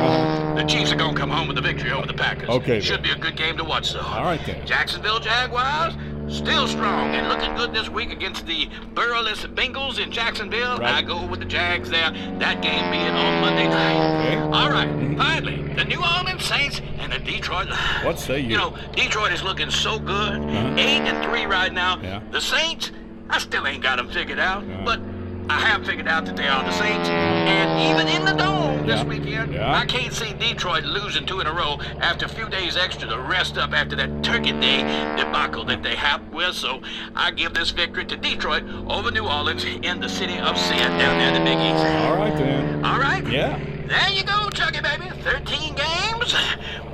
the 0.61 0.65
Chiefs 0.69 0.93
are 0.93 0.97
going 0.97 1.15
to 1.17 1.21
come 1.21 1.31
home 1.31 1.49
with 1.49 1.59
a 1.59 1.61
victory 1.61 1.91
over 1.91 2.07
the 2.07 2.15
Packers. 2.15 2.49
Okay, 2.51 2.79
should 2.81 3.03
be 3.03 3.11
a 3.11 3.17
good 3.17 3.37
game 3.37 3.57
to 3.57 3.65
watch, 3.65 3.93
though. 3.93 4.01
All 4.03 4.23
right, 4.23 4.41
then. 4.47 4.65
Jacksonville 4.65 5.19
Jaguars. 5.19 5.95
Still 6.29 6.67
strong 6.67 7.15
and 7.15 7.29
looking 7.29 7.55
good 7.55 7.73
this 7.73 7.89
week 7.89 8.11
against 8.11 8.47
the 8.47 8.69
burrowless 8.95 9.43
Bengals 9.47 9.99
in 10.03 10.11
Jacksonville. 10.11 10.79
Right. 10.79 10.95
I 10.95 11.03
go 11.03 11.25
with 11.25 11.39
the 11.41 11.47
Jags 11.47 11.89
there. 11.89 12.11
That 12.39 12.61
game 12.63 12.91
being 12.91 13.15
on 13.15 13.41
Monday 13.41 13.69
night. 13.69 14.27
Okay. 14.27 14.37
All 14.37 14.71
right. 14.71 14.89
Finally, 15.17 15.63
the 15.75 15.85
New 15.85 16.03
Orleans 16.03 16.45
Saints 16.45 16.81
and 16.99 17.13
the 17.13 17.19
Detroit 17.21 17.69
Lions. 17.69 18.05
What 18.05 18.19
say 18.19 18.41
you? 18.41 18.49
You 18.51 18.57
know, 18.57 18.77
Detroit 18.95 19.33
is 19.33 19.43
looking 19.43 19.71
so 19.71 19.99
good. 20.01 20.35
Uh-huh. 20.41 20.75
Eight 20.77 21.03
and 21.03 21.25
three 21.25 21.47
right 21.47 21.73
now. 21.73 22.01
Yeah. 22.03 22.21
The 22.33 22.41
Saints, 22.41 22.91
I 23.31 23.39
still 23.39 23.67
ain't 23.67 23.83
got 23.83 23.97
them 23.97 24.09
figured 24.11 24.41
out, 24.41 24.65
Uh-huh. 24.65 24.83
but 24.85 25.01
I 25.49 25.61
have 25.61 25.87
figured 25.87 26.09
out 26.09 26.27
that 26.27 26.37
they 26.37 26.47
are 26.49 26.65
the 26.65 26.73
Saints. 26.73 27.09
And 27.09 27.81
even 27.91 28.09
in 28.09 28.25
the 28.25 28.33
dome 28.33 28.87
this 28.87 29.01
Yeah. 29.01 29.05
weekend, 29.05 29.55
Yeah. 29.55 29.73
I 29.77 29.85
can't 29.85 30.13
see 30.13 30.33
Detroit 30.33 30.85
losing 30.85 31.25
two 31.27 31.41
in 31.41 31.47
a 31.47 31.53
row 31.53 31.79
after 32.01 32.27
a 32.27 32.29
few 32.29 32.49
days 32.49 32.77
extra 32.77 33.09
to 33.09 33.19
rest 33.19 33.57
up 33.57 33.73
after 33.73 33.95
that 33.97 34.23
Turkey 34.23 34.53
Day 34.53 34.83
debacle 35.17 35.65
that 35.67 35.83
they 35.83 35.95
happened 35.95 36.33
with. 36.33 36.55
So 36.55 36.81
I 37.15 37.31
give 37.31 37.55
this 37.55 37.71
victory 37.71 38.05
to 38.07 38.17
Detroit 38.17 38.65
over 38.89 39.11
New 39.11 39.27
Orleans 39.27 39.65
in 39.65 40.01
the 40.01 40.09
city 40.09 40.39
of 40.39 40.59
sin 40.59 40.79
down 40.99 41.19
there 41.19 41.29
in 41.29 41.35
the 41.35 41.41
Big 41.41 41.59
Easy. 41.59 42.07
All 42.07 42.17
right, 42.17 42.37
then. 42.37 42.85
All 42.85 42.99
right? 42.99 43.25
Yeah. 43.27 43.59
There 43.87 44.11
you 44.11 44.25
go, 44.25 44.49
Chucky 44.51 44.81
baby. 44.81 45.11
13 45.23 45.75
games. 45.77 46.35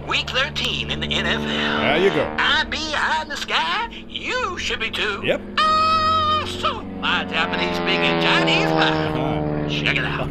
Week 0.06 0.28
13 0.28 0.90
in 0.90 1.00
the 1.00 1.06
NFL. 1.06 1.80
There 1.80 1.96
you 1.98 2.10
go. 2.10 2.28
I 2.38 2.64
be 2.64 2.76
high 2.92 3.22
in 3.22 3.28
the 3.28 3.36
sky. 3.36 3.88
You 4.08 4.58
should 4.58 4.80
be 4.80 4.90
too. 4.90 5.22
Yep. 5.24 5.40
So 5.58 5.71
my 7.02 7.24
Japanese 7.24 7.76
speaking 7.78 8.20
Chinese 8.22 8.70
pie. 8.70 9.66
Check 9.68 9.96
it 9.96 10.04
out. 10.04 10.30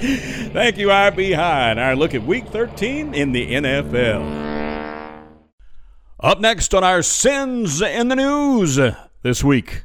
Thank 0.52 0.76
you, 0.76 0.90
IB 0.90 1.32
High. 1.32 1.70
And 1.70 1.78
our 1.78 1.94
look 1.94 2.14
at 2.14 2.24
Week 2.24 2.48
13 2.48 3.14
in 3.14 3.30
the 3.30 3.52
NFL. 3.52 4.42
Up 6.18 6.40
next 6.40 6.74
on 6.74 6.82
our 6.82 7.00
sins 7.00 7.80
in 7.80 8.08
the 8.08 8.16
news 8.16 8.80
this 9.22 9.44
week, 9.44 9.84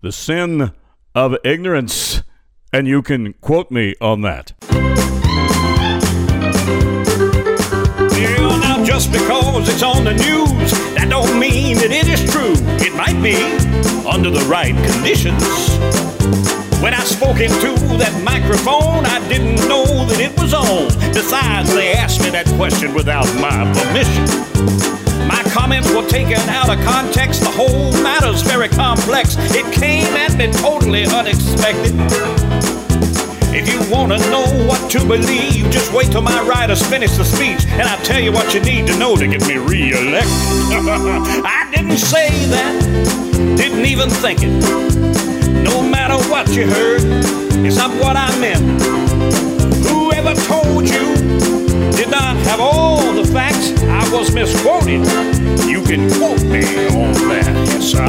the 0.00 0.12
sin 0.12 0.72
of 1.14 1.36
ignorance. 1.44 2.22
And 2.72 2.88
you 2.88 3.02
can 3.02 3.34
quote 3.34 3.70
me 3.70 3.94
on 4.00 4.22
that. 4.22 4.54
Just 8.94 9.10
because 9.10 9.68
it's 9.68 9.82
on 9.82 10.04
the 10.04 10.14
news, 10.14 10.70
that 10.94 11.08
don't 11.10 11.36
mean 11.36 11.78
that 11.78 11.90
it 11.90 12.06
is 12.06 12.22
true. 12.30 12.54
It 12.78 12.94
might 12.94 13.18
be 13.18 13.34
under 14.06 14.30
the 14.30 14.46
right 14.46 14.70
conditions. 14.86 15.42
When 16.78 16.94
I 16.94 17.02
spoke 17.02 17.42
into 17.42 17.74
that 17.98 18.14
microphone, 18.22 19.02
I 19.04 19.18
didn't 19.28 19.66
know 19.66 19.82
that 20.06 20.20
it 20.22 20.30
was 20.38 20.54
on. 20.54 20.94
Besides, 21.10 21.74
they 21.74 21.92
asked 21.94 22.22
me 22.22 22.30
that 22.38 22.46
question 22.54 22.94
without 22.94 23.26
my 23.42 23.66
permission. 23.74 24.30
My 25.26 25.42
comments 25.50 25.90
were 25.90 26.06
taken 26.06 26.38
out 26.46 26.70
of 26.70 26.78
context. 26.86 27.42
The 27.42 27.50
whole 27.50 27.90
matter's 27.98 28.42
very 28.42 28.68
complex. 28.68 29.34
It 29.58 29.66
came 29.74 30.06
at 30.14 30.38
me 30.38 30.52
totally 30.52 31.02
unexpected. 31.02 31.98
If 33.56 33.68
you 33.68 33.78
want 33.88 34.10
to 34.10 34.18
know 34.30 34.66
what 34.66 34.90
to 34.90 34.98
believe, 35.06 35.70
just 35.70 35.92
wait 35.92 36.10
till 36.10 36.22
my 36.22 36.42
writers 36.42 36.84
finish 36.84 37.12
the 37.12 37.24
speech, 37.24 37.64
and 37.70 37.82
I'll 37.82 38.04
tell 38.04 38.18
you 38.18 38.32
what 38.32 38.52
you 38.52 38.58
need 38.58 38.88
to 38.88 38.98
know 38.98 39.16
to 39.16 39.28
get 39.28 39.46
me 39.46 39.58
reelected. 39.58 40.28
I 41.46 41.70
didn't 41.72 41.98
say 41.98 42.30
that, 42.46 42.82
didn't 43.56 43.84
even 43.86 44.10
think 44.10 44.40
it. 44.42 44.50
No 45.62 45.80
matter 45.80 46.18
what 46.28 46.48
you 46.48 46.66
heard, 46.66 47.02
it's 47.64 47.76
not 47.76 47.90
what 48.02 48.16
I 48.16 48.28
meant. 48.40 48.82
Whoever 49.86 50.34
told 50.42 50.88
you 50.88 51.14
did 51.92 52.10
not 52.10 52.36
have 52.48 52.58
all 52.58 53.12
the 53.12 53.24
facts, 53.24 53.70
I 53.84 54.02
was 54.12 54.34
misquoted. 54.34 55.06
You 55.70 55.80
can 55.84 56.10
quote 56.18 56.42
me 56.42 56.88
on 56.88 57.12
that, 57.30 57.54
yes, 57.70 57.92
sir. 57.92 58.02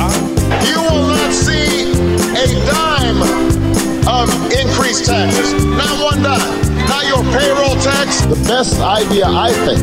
You 0.66 0.82
will 0.82 1.08
not 1.10 1.32
see 1.32 1.92
a 2.34 2.66
dime 2.66 3.75
of 4.08 4.30
increased 4.52 5.06
taxes. 5.06 5.54
Not 5.66 5.98
one 6.04 6.22
dime. 6.22 6.76
Not 6.88 7.08
your 7.08 7.24
payroll 7.34 7.76
tax. 7.82 8.22
The 8.26 8.42
best 8.48 8.80
idea, 8.80 9.26
I 9.26 9.52
think, 9.66 9.82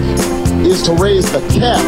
is 0.67 0.83
to 0.83 0.95
raise 0.95 1.31
the 1.33 1.41
cap 1.51 1.83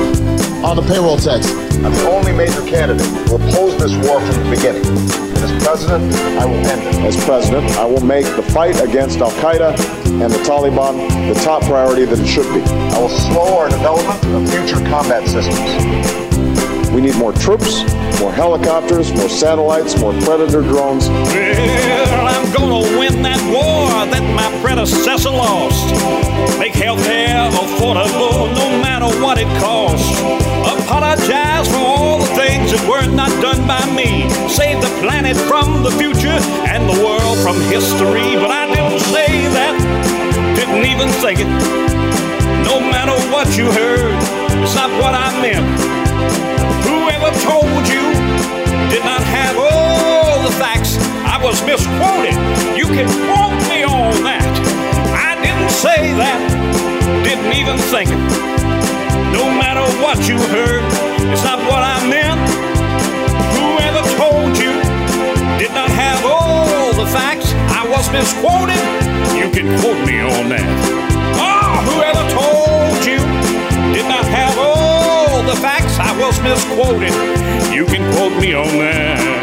on 0.64 0.76
the 0.76 0.82
payroll 0.82 1.16
tax. 1.16 1.50
I'm 1.84 1.92
the 1.92 2.08
only 2.10 2.32
major 2.32 2.64
candidate 2.66 3.06
who 3.28 3.36
opposed 3.36 3.78
this 3.78 3.92
war 4.06 4.20
from 4.20 4.42
the 4.42 4.50
beginning. 4.50 4.86
And 4.86 5.38
as 5.38 5.64
president, 5.64 6.12
I 6.40 6.44
will 6.46 6.64
end 6.66 6.82
it. 6.82 6.94
As 7.04 7.22
president, 7.24 7.70
I 7.76 7.84
will 7.84 8.04
make 8.04 8.24
the 8.36 8.42
fight 8.42 8.80
against 8.80 9.18
Al 9.18 9.30
Qaeda 9.32 9.78
and 10.22 10.32
the 10.32 10.38
Taliban 10.38 11.08
the 11.32 11.38
top 11.40 11.62
priority 11.62 12.04
that 12.04 12.18
it 12.18 12.26
should 12.26 12.52
be. 12.54 12.62
I 12.62 12.98
will 12.98 13.08
slow 13.08 13.58
our 13.58 13.68
development 13.68 14.24
of 14.34 14.50
future 14.50 14.82
combat 14.88 15.28
systems. 15.28 16.33
We 16.94 17.00
need 17.00 17.16
more 17.16 17.32
troops, 17.32 17.82
more 18.20 18.32
helicopters, 18.32 19.12
more 19.12 19.28
satellites, 19.28 19.98
more 19.98 20.12
predator 20.22 20.62
drones. 20.62 21.08
Well, 21.08 22.26
I'm 22.30 22.52
gonna 22.54 22.86
win 22.96 23.20
that 23.22 23.42
war 23.50 23.90
that 24.06 24.22
my 24.30 24.46
predecessor 24.62 25.30
lost. 25.30 25.90
Make 26.60 26.74
healthcare 26.74 27.50
affordable 27.50 28.46
no 28.54 28.78
matter 28.78 29.10
what 29.20 29.38
it 29.38 29.50
costs. 29.58 30.06
Apologize 30.62 31.66
for 31.66 31.82
all 31.82 32.20
the 32.20 32.30
things 32.38 32.70
that 32.70 32.86
were 32.86 33.10
not 33.10 33.30
done 33.42 33.66
by 33.66 33.82
me. 33.90 34.30
Save 34.48 34.80
the 34.80 34.92
planet 35.02 35.36
from 35.36 35.82
the 35.82 35.90
future 35.98 36.38
and 36.70 36.88
the 36.88 36.94
world 37.02 37.38
from 37.42 37.58
history. 37.74 38.38
But 38.38 38.54
I 38.54 38.70
didn't 38.70 39.00
say 39.10 39.50
that, 39.50 39.74
didn't 40.54 40.86
even 40.86 41.08
think 41.18 41.40
it. 41.40 41.50
No 42.62 42.78
matter 42.78 43.18
what 43.34 43.58
you 43.58 43.66
heard, 43.66 44.14
it's 44.62 44.76
not 44.76 44.90
what 45.02 45.12
I 45.12 45.34
meant. 45.42 46.53
Whoever 47.24 47.40
told 47.40 47.88
you 47.88 48.04
did 48.92 49.02
not 49.02 49.22
have 49.24 49.56
all 49.56 50.42
the 50.44 50.52
facts. 50.60 50.98
I 51.24 51.40
was 51.42 51.56
misquoted. 51.64 52.36
You 52.76 52.84
can 52.84 53.08
quote 53.24 53.56
me 53.72 53.80
on 53.82 54.12
that. 54.28 54.44
I 55.16 55.32
didn't 55.40 55.72
say 55.72 56.12
that, 56.20 56.36
didn't 57.24 57.48
even 57.56 57.78
think 57.88 58.10
it. 58.12 58.20
No 59.32 59.48
matter 59.56 59.80
what 60.04 60.28
you 60.28 60.36
heard, 60.52 60.84
it's 61.32 61.42
not 61.44 61.64
what 61.64 61.80
I 61.80 61.96
meant. 62.12 62.44
Whoever 63.56 64.04
told 64.20 64.60
you 64.60 64.76
did 65.56 65.72
not 65.72 65.88
have 65.88 66.20
all 66.28 66.92
the 66.92 67.08
facts. 67.08 67.56
I 67.72 67.88
was 67.88 68.04
misquoted. 68.12 68.76
You 69.32 69.48
can 69.48 69.72
quote 69.80 70.04
me 70.04 70.20
on 70.20 70.52
that. 70.52 70.68
Ah, 71.40 71.72
oh, 71.72 71.88
whoever 71.88 72.24
told 72.36 73.00
you 73.08 73.16
did 73.96 74.04
not 74.12 74.26
have 74.28 74.58
all 74.58 75.42
the 75.42 75.56
facts. 75.56 75.83
I 75.98 76.16
was 76.18 76.40
misquoted. 76.42 77.12
You 77.72 77.86
can 77.86 78.12
quote 78.14 78.40
me 78.40 78.54
on 78.54 78.66
that. 78.78 79.34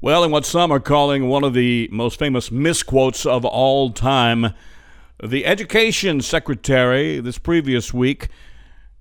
Well, 0.00 0.24
in 0.24 0.30
what 0.30 0.46
some 0.46 0.70
are 0.70 0.80
calling 0.80 1.28
one 1.28 1.44
of 1.44 1.54
the 1.54 1.88
most 1.92 2.18
famous 2.18 2.50
misquotes 2.50 3.26
of 3.26 3.44
all 3.44 3.90
time, 3.90 4.54
the 5.22 5.44
education 5.44 6.20
secretary 6.20 7.20
this 7.20 7.36
previous 7.36 7.92
week 7.92 8.28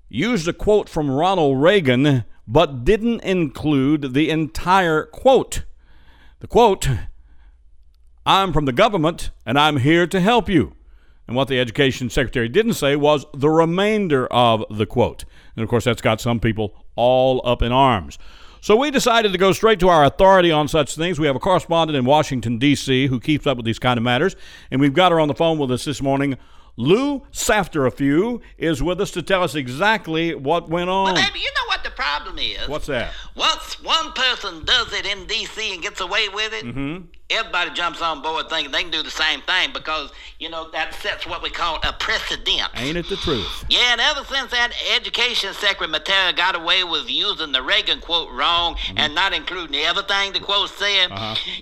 used 0.09 0.47
a 0.47 0.53
quote 0.53 0.89
from 0.89 1.11
Ronald 1.11 1.61
Reagan, 1.61 2.25
but 2.47 2.85
didn't 2.85 3.21
include 3.21 4.13
the 4.13 4.29
entire 4.29 5.03
quote. 5.03 5.63
The 6.39 6.47
quote, 6.47 6.87
I'm 8.25 8.53
from 8.53 8.65
the 8.65 8.73
government 8.73 9.31
and 9.45 9.57
I'm 9.57 9.77
here 9.77 10.07
to 10.07 10.19
help 10.19 10.49
you. 10.49 10.73
And 11.27 11.35
what 11.35 11.49
the 11.49 11.59
education 11.59 12.09
secretary 12.09 12.47
didn't 12.47 12.75
say 12.75 12.95
was 12.95 13.25
the 13.33 13.49
remainder 13.49 14.27
of 14.27 14.63
the 14.69 14.85
quote. 14.85 15.25
And 15.55 15.63
of 15.63 15.69
course, 15.69 15.83
that's 15.83 16.01
got 16.01 16.21
some 16.21 16.39
people 16.39 16.85
all 16.95 17.41
up 17.43 17.61
in 17.61 17.71
arms. 17.71 18.17
So 18.61 18.75
we 18.75 18.91
decided 18.91 19.31
to 19.33 19.37
go 19.37 19.51
straight 19.51 19.79
to 19.81 19.89
our 19.89 20.05
authority 20.05 20.51
on 20.51 20.67
such 20.67 20.95
things. 20.95 21.19
We 21.19 21.27
have 21.27 21.35
a 21.35 21.39
correspondent 21.39 21.97
in 21.97 22.05
Washington, 22.05 22.57
D.C., 22.57 23.07
who 23.07 23.19
keeps 23.19 23.45
up 23.45 23.57
with 23.57 23.65
these 23.65 23.79
kind 23.79 23.97
of 23.97 24.03
matters. 24.03 24.35
And 24.71 24.81
we've 24.81 24.93
got 24.93 25.11
her 25.11 25.19
on 25.19 25.27
the 25.27 25.35
phone 25.35 25.57
with 25.57 25.71
us 25.71 25.85
this 25.85 26.01
morning. 26.01 26.37
Lou 26.77 27.23
Zafferafew 27.33 28.39
is 28.57 28.81
with 28.83 29.01
us 29.01 29.11
to 29.11 29.21
tell 29.23 29.43
us 29.43 29.55
exactly 29.55 30.35
what 30.35 30.69
went 30.69 30.89
on. 30.89 31.15
But 31.15 31.25
baby, 31.25 31.39
you 31.39 31.45
know 31.45 31.67
what 31.67 31.83
the 31.83 31.89
problem 31.89 32.37
is? 32.37 32.67
What's 32.67 32.85
that? 32.87 33.13
Once 33.35 33.81
one 33.83 34.11
person 34.13 34.63
does 34.63 34.93
it 34.93 35.05
in 35.05 35.25
D.C. 35.25 35.73
and 35.73 35.81
gets 35.81 35.99
away 36.01 36.29
with 36.29 36.53
it, 36.53 36.65
Mm-hmm. 36.65 37.05
everybody 37.31 37.71
jumps 37.71 38.01
on 38.01 38.21
board 38.21 38.47
thinking 38.49 38.71
they 38.71 38.83
can 38.83 38.91
do 38.91 39.01
the 39.01 39.09
same 39.09 39.41
thing 39.41 39.71
because, 39.73 40.11
you 40.39 40.49
know, 40.49 40.69
that 40.71 40.93
sets 40.95 41.25
what 41.25 41.41
we 41.41 41.49
call 41.49 41.79
a 41.83 41.93
precedent. 41.93 42.69
Ain't 42.75 42.95
it 42.97 43.09
the 43.09 43.15
truth? 43.17 43.65
Yeah, 43.69 43.93
and 43.93 44.01
ever 44.01 44.23
since 44.25 44.51
that 44.51 44.71
education 44.95 45.53
secretary 45.53 46.33
got 46.33 46.55
away 46.55 46.83
with 46.83 47.09
using 47.09 47.51
the 47.53 47.63
Reagan 47.63 48.01
quote 48.01 48.31
wrong 48.31 48.75
Mm-hmm. 48.75 48.97
and 48.99 49.15
not 49.15 49.33
including 49.33 49.71
the 49.71 49.83
everything 49.83 50.33
the 50.33 50.39
quote 50.39 50.69
said, 50.69 51.07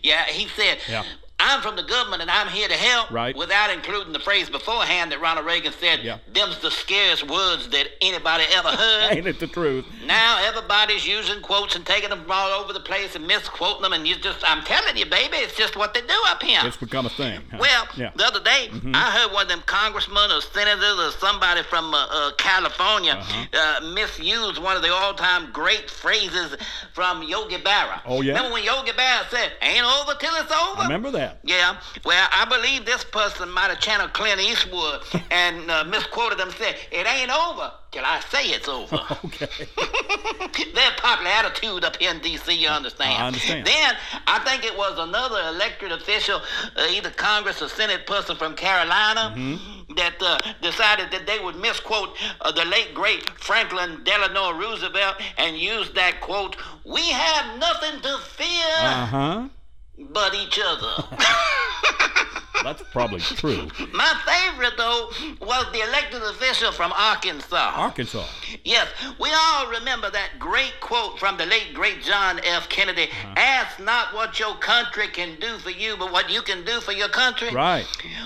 yeah, 0.04 0.26
he 0.26 0.48
said, 0.50 0.78
Uh-huh. 0.78 0.92
Yeah. 0.92 1.04
I'm 1.38 1.62
from 1.62 1.76
the 1.76 1.84
government 1.84 2.22
and 2.22 2.32
I'm 2.32 2.48
here 2.48 2.68
to 2.70 2.74
help, 2.74 3.12
Right. 3.12 3.36
without 3.36 3.70
including 3.70 4.14
the 4.14 4.20
phrase 4.20 4.50
beforehand 4.50 5.12
that 5.12 5.20
Ronald 5.20 5.46
Reagan 5.46 5.74
said, 5.74 6.00
Yeah. 6.00 6.18
them's 6.32 6.60
the 6.60 6.72
scariest 6.72 7.24
words 7.30 7.68
that 7.70 7.88
anybody 8.02 8.46
ever 8.54 8.70
heard. 8.70 9.12
Ain't 9.18 9.28
it 9.28 9.40
the 9.42 9.48
truth? 9.48 9.86
Now 10.06 10.38
everybody's 10.48 11.06
using 11.06 11.42
quotes 11.42 11.76
and 11.76 11.86
taking 11.86 12.10
them 12.10 12.24
all 12.30 12.50
over 12.62 12.72
the 12.72 12.80
place 12.80 13.16
and 13.16 13.28
misquoting 13.28 13.82
them, 13.82 13.92
and 13.92 14.08
you 14.08 14.16
just—I'm 14.16 14.64
telling 14.64 14.96
you, 14.96 15.06
baby, 15.08 15.36
it's 15.38 15.56
just 15.58 15.76
what 15.76 15.94
they 15.94 16.02
do 16.02 16.16
up 16.28 16.42
here. 16.42 16.62
It's 16.64 16.78
become 16.78 17.06
a 17.06 17.10
thing. 17.10 17.42
huh? 17.52 17.58
Well, 17.60 17.88
yeah. 17.98 18.08
Mm-hmm. 18.08 18.18
the 18.18 18.26
other 18.26 18.40
day, 18.44 18.70
I 18.94 19.12
heard 19.12 19.34
one 19.34 19.44
of 19.44 19.50
them 19.50 19.62
congressmen 19.66 20.32
or 20.32 20.40
senators 20.42 20.98
or 21.00 21.12
somebody 21.20 21.64
from 21.64 21.94
uh, 21.94 22.08
uh, 22.10 22.32
California 22.38 23.14
Uh-huh. 23.14 23.82
uh 23.84 23.94
misuse 23.94 24.58
one 24.60 24.78
of 24.78 24.84
the 24.84 24.94
all-time 24.94 25.52
great 25.52 25.90
phrases 25.90 26.56
from 26.94 27.24
Yogi 27.24 27.58
Berra. 27.58 28.00
Oh, 28.06 28.22
yeah? 28.22 28.34
Remember 28.36 28.54
when 28.54 28.64
Yogi 28.64 28.92
Berra 28.94 29.30
said, 29.30 29.52
"Ain't 29.62 29.86
over 29.86 30.14
till 30.18 30.34
it's 30.36 30.52
over." 30.52 30.82
I 30.82 30.84
remember 30.84 31.12
that. 31.12 31.25
Yeah, 31.44 31.78
well, 32.04 32.28
I 32.32 32.46
believe 32.46 32.86
this 32.86 33.04
person 33.04 33.50
might 33.50 33.70
have 33.70 33.80
channeled 33.80 34.14
Clint 34.14 34.40
Eastwood 34.42 35.02
and 35.32 35.70
uh, 35.70 35.84
misquoted 35.86 36.40
him. 36.40 36.52
Said, 36.52 36.76
"It 36.92 37.06
ain't 37.08 37.32
over 37.32 37.72
till 37.92 38.04
I 38.06 38.20
say 38.32 38.48
it's 38.50 38.68
over." 38.68 39.00
Okay. 39.26 39.48
Their 40.74 40.92
popular 40.98 41.32
attitude 41.32 41.84
up 41.84 41.96
here 41.98 42.12
in 42.12 42.20
D.C., 42.20 42.54
you 42.54 42.68
understand? 42.68 43.14
I 43.14 43.28
understand. 43.28 43.66
Then 43.66 43.96
I 44.28 44.40
think 44.40 44.64
it 44.64 44.76
was 44.78 44.98
another 45.00 45.40
elected 45.50 45.92
official, 45.92 46.42
uh, 46.76 46.88
either 46.92 47.10
Congress 47.12 47.62
or 47.62 47.70
Senate 47.70 48.06
person 48.08 48.36
from 48.36 48.56
Carolina, 48.56 49.34
Mm-hmm. 49.36 49.94
that 49.96 50.22
uh, 50.22 50.38
decided 50.62 51.12
that 51.12 51.26
they 51.28 51.40
would 51.40 51.56
misquote 51.56 52.16
uh, 52.42 52.52
the 52.52 52.66
late 52.66 52.94
great 52.94 53.30
Franklin 53.32 54.04
Delano 54.04 54.52
Roosevelt 54.58 55.16
and 55.38 55.58
use 55.58 55.90
that 55.92 56.22
quote: 56.22 56.56
"We 56.86 57.02
have 57.10 57.58
nothing 57.60 58.02
to 58.02 58.18
fear 58.20 58.76
Uh 58.78 59.06
huh. 59.06 59.48
But 59.98 60.34
each 60.36 60.60
other." 60.64 61.04
That's 62.66 62.82
probably 62.92 63.20
true. 63.20 63.68
My 63.94 64.12
favorite 64.26 64.74
though 64.76 65.12
was 65.40 65.68
the 65.72 65.82
elected 65.88 66.24
official 66.24 66.72
from 66.72 66.92
Arkansas. 66.98 67.74
Arkansas. 67.76 68.26
Yes, 68.64 68.88
we 69.20 69.30
all 69.32 69.70
remember 69.70 70.10
that 70.10 70.32
great 70.40 70.74
quote 70.82 71.20
from 71.20 71.38
the 71.38 71.46
late 71.46 71.76
great 71.76 72.02
John 72.02 72.40
F. 72.44 72.68
Kennedy 72.68 73.04
Uh-huh. 73.04 73.34
Ask 73.38 73.80
not 73.80 74.14
what 74.16 74.40
your 74.40 74.56
country 74.56 75.08
can 75.10 75.40
do 75.40 75.60
for 75.60 75.70
you, 75.70 75.96
but 75.98 76.12
what 76.12 76.32
you 76.32 76.42
can 76.42 76.66
do 76.66 76.82
for 76.82 76.92
your 76.92 77.10
country. 77.10 77.52
Right. 77.52 77.86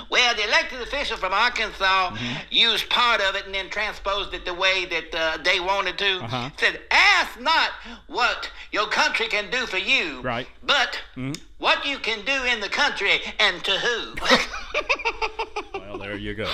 Well, 0.10 0.34
the 0.36 0.45
elected 0.47 0.82
official 0.84 1.17
from 1.17 1.34
Arkansas 1.34 2.15
used 2.49 2.89
part 2.89 3.19
of 3.19 3.36
it 3.36 3.45
and 3.45 3.54
then 3.54 3.69
transposed 3.69 4.34
it 4.34 4.45
the 4.45 4.54
way 4.54 4.86
that 4.86 5.13
uh, 5.13 5.38
they 5.43 5.60
wanted 5.60 5.97
to. 5.97 6.23
Uh-huh. 6.23 6.49
Said, 6.58 6.80
Ask 6.91 7.39
not 7.41 7.71
what 8.08 8.49
your 8.71 8.88
country 8.88 9.28
can 9.28 9.52
do 9.52 9.65
for 9.65 9.78
you, 9.78 10.21
Right. 10.21 10.47
but 10.63 11.02
what 11.58 11.86
you 11.86 11.97
can 11.99 12.23
do 12.25 12.43
in 12.45 12.62
the 12.62 12.69
country 12.69 13.19
and 13.39 13.62
to 13.65 13.71
who. 13.71 14.13
Well, 14.29 14.39
there 16.10 16.17
you 16.17 16.34
go. 16.34 16.48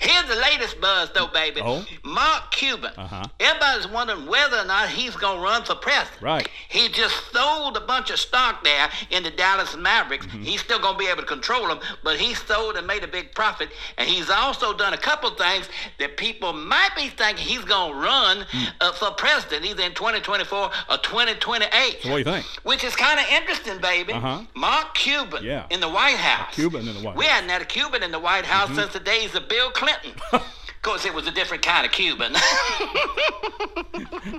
Here's 0.00 0.24
the 0.26 0.36
latest 0.36 0.80
buzz, 0.80 1.10
though, 1.14 1.26
baby. 1.26 1.60
Oh? 1.62 1.84
Mark 2.02 2.50
Cuban. 2.52 2.92
Uh-huh. 2.96 3.24
Everybody's 3.40 3.86
wondering 3.88 4.26
whether 4.26 4.56
or 4.58 4.64
not 4.64 4.88
he's 4.88 5.14
going 5.16 5.36
to 5.36 5.42
run 5.44 5.64
for 5.64 5.74
president. 5.74 6.22
Right. 6.22 6.48
He 6.70 6.88
just 6.88 7.14
sold 7.32 7.76
a 7.76 7.80
bunch 7.80 8.08
of 8.10 8.18
stock 8.18 8.64
there 8.64 8.88
in 9.10 9.22
the 9.22 9.30
Dallas 9.30 9.76
Mavericks. 9.76 10.24
Mm-hmm. 10.26 10.42
He's 10.44 10.60
still 10.62 10.78
going 10.80 10.94
to 10.94 10.98
be 10.98 11.06
able 11.08 11.20
to 11.20 11.26
control 11.26 11.68
them, 11.68 11.80
but 12.02 12.16
he 12.18 12.32
sold 12.32 12.76
and 12.76 12.86
made 12.86 13.04
a 13.04 13.08
big 13.08 13.34
profit. 13.34 13.68
And 13.98 14.08
he's 14.08 14.30
also 14.30 14.72
done 14.72 14.94
a 14.94 14.98
couple 14.98 15.28
things 15.30 15.68
that 15.98 16.16
people 16.16 16.54
might 16.54 16.90
be 16.96 17.08
thinking 17.08 17.44
he's 17.44 17.64
going 17.64 17.92
to 17.92 17.98
run 17.98 18.46
Mm. 18.46 18.72
uh, 18.80 18.92
for 18.92 19.10
president, 19.12 19.64
either 19.66 19.82
in 19.82 19.92
2024 19.94 20.58
or 20.88 20.98
2028. 20.98 22.02
So 22.02 22.10
what 22.10 22.14
do 22.14 22.18
you 22.18 22.24
think? 22.24 22.46
Which 22.62 22.84
is 22.84 22.94
kind 22.96 23.18
of 23.20 23.26
interesting, 23.30 23.78
baby. 23.80 24.12
Uh-huh. 24.12 24.42
Mark 24.54 24.94
Cuban 24.94 25.44
Yeah. 25.44 25.66
in 25.70 25.80
the 25.80 25.88
White 25.88 26.16
House. 26.16 26.54
Cuban 26.54 26.86
in 26.88 26.94
the 26.94 27.00
White 27.02 27.12
House. 27.14 27.18
We 27.18 27.24
hadn't 27.26 27.50
had 27.50 27.62
a 27.62 27.64
Cuban 27.64 28.02
in 28.02 28.10
the 28.12 28.18
White 28.18 28.46
House 28.46 28.74
since 28.74 28.85
the 28.92 29.00
days 29.00 29.34
of 29.34 29.48
Bill 29.48 29.70
Clinton. 29.70 30.12
of 30.32 30.42
course, 30.82 31.04
it 31.04 31.14
was 31.14 31.26
a 31.26 31.30
different 31.30 31.62
kind 31.62 31.84
of 31.86 31.92
Cuban. 31.92 32.34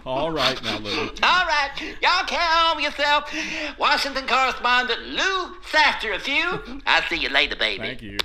All 0.05 0.31
right, 0.31 0.61
now, 0.63 0.77
Lou. 0.79 1.09
All 1.23 1.45
right, 1.45 1.71
y'all 2.01 2.25
calm 2.25 2.79
yourself. 2.79 3.33
Washington 3.77 4.25
correspondent 4.27 5.01
Lou 5.01 5.55
Zafferafew. 5.71 6.81
I'll 6.85 7.03
see 7.03 7.17
you 7.17 7.29
later, 7.29 7.55
baby. 7.55 7.83
Thank 7.83 8.01
you. 8.01 8.17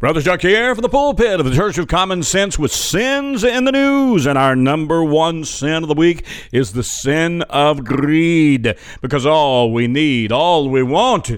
Brother 0.00 0.22
Chuck 0.22 0.42
here 0.42 0.76
from 0.76 0.82
the 0.82 0.88
pulpit 0.88 1.40
of 1.40 1.44
the 1.44 1.52
Church 1.52 1.76
of 1.76 1.88
Common 1.88 2.22
Sense 2.22 2.56
with 2.56 2.70
sins 2.70 3.42
in 3.42 3.64
the 3.64 3.72
news. 3.72 4.26
And 4.26 4.38
our 4.38 4.54
number 4.54 5.02
one 5.02 5.44
sin 5.44 5.82
of 5.82 5.88
the 5.88 5.94
week 5.96 6.24
is 6.52 6.72
the 6.72 6.84
sin 6.84 7.42
of 7.50 7.84
greed. 7.84 8.76
Because 9.00 9.26
all 9.26 9.72
we 9.72 9.88
need, 9.88 10.30
all 10.30 10.70
we 10.70 10.84
want 10.84 11.32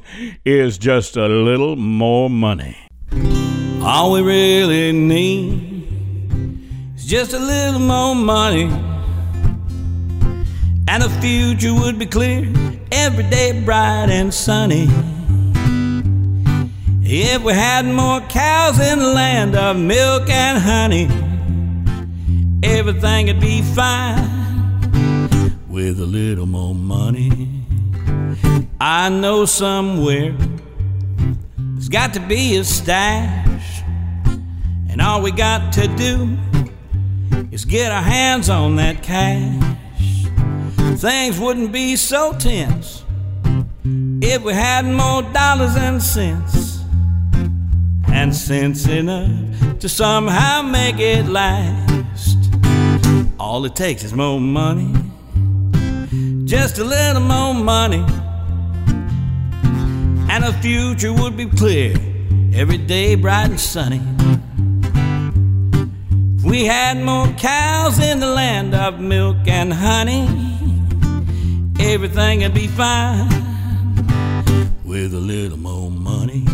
is 0.45 0.77
just 0.77 1.17
a 1.17 1.27
little 1.27 1.75
more 1.75 2.29
money. 2.29 2.90
All 3.83 4.13
we 4.13 4.21
really 4.21 4.93
need 4.93 5.89
is 6.97 7.07
just 7.07 7.33
a 7.33 7.39
little 7.39 7.81
more 7.81 8.15
money. 8.15 8.65
And 10.87 11.03
the 11.03 11.09
future 11.23 11.73
would 11.73 11.99
be 11.99 12.05
clear, 12.05 12.47
every 12.93 13.25
day 13.25 13.63
bright 13.65 14.11
and 14.11 14.35
sunny. 14.35 14.87
If 17.03 17.43
we 17.43 17.55
had 17.55 17.87
more 17.87 18.21
cows 18.29 18.79
in 18.79 18.99
the 18.99 19.13
land 19.15 19.57
of 19.57 19.79
milk 19.79 20.29
and 20.29 20.59
honey, 20.59 21.09
everything 22.63 23.29
would 23.29 23.41
be 23.41 23.63
fine 23.63 24.29
with 25.69 26.01
a 26.01 26.07
little 26.07 26.47
more 26.47 26.75
money. 26.75 27.49
I 28.79 29.09
know 29.09 29.47
somewhere 29.47 30.37
got 31.91 32.15
to 32.15 32.21
be 32.21 32.57
a 32.57 32.63
stash, 32.63 33.83
and 34.89 35.01
all 35.01 35.21
we 35.23 35.33
got 35.33 35.73
to 35.73 35.89
do 35.97 36.39
is 37.51 37.65
get 37.65 37.91
our 37.91 38.01
hands 38.01 38.49
on 38.49 38.77
that 38.77 39.03
cash. 39.03 40.25
Things 41.01 41.41
wouldn't 41.41 41.73
be 41.73 41.97
so 41.97 42.33
tense 42.35 43.05
if 44.23 44.41
we 44.43 44.53
had 44.53 44.85
more 44.85 45.23
dollars 45.33 45.75
and 45.75 46.01
cents 46.01 46.79
and 48.07 48.35
sense 48.37 48.87
enough 48.87 49.81
to 49.81 49.89
somehow 49.89 50.63
make 50.63 51.01
it 51.01 51.27
last. 51.27 52.39
All 53.41 53.65
it 53.65 53.75
takes 53.75 54.05
is 54.05 54.15
more 54.15 54.39
money, 54.39 54.95
just 56.45 56.79
a 56.79 56.85
little 56.85 57.23
more 57.23 57.53
money, 57.53 58.05
and 60.31 60.45
the 60.45 60.53
future 60.63 61.13
would 61.13 61.37
be 61.37 61.47
clear, 61.47 61.93
every 62.55 62.79
day 62.79 63.17
bright 63.17 63.51
and 63.51 63.59
sunny. 63.59 64.01
If 66.39 66.45
we 66.45 66.67
had 66.67 66.99
more 66.99 67.27
cows 67.33 67.99
in 67.99 68.21
the 68.21 68.29
land 68.29 68.73
of 68.73 69.01
milk 69.01 69.39
and 69.49 69.73
honey, 69.73 70.29
everything 71.81 72.43
would 72.43 72.55
be 72.55 72.69
fine 72.69 73.29
with 74.85 75.13
a 75.15 75.19
little 75.19 75.59
more 75.59 75.91
money. 75.91 76.45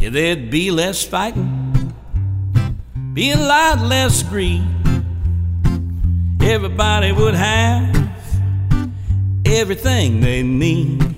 Yeah, 0.00 0.10
there'd 0.10 0.48
be 0.48 0.70
less 0.70 1.04
fighting, 1.04 1.50
be 3.12 3.32
a 3.32 3.38
lot 3.38 3.80
less 3.80 4.22
greed. 4.22 4.62
Everybody 6.40 7.10
would 7.10 7.34
have 7.34 8.08
everything 9.44 10.20
they 10.20 10.44
need. 10.44 11.15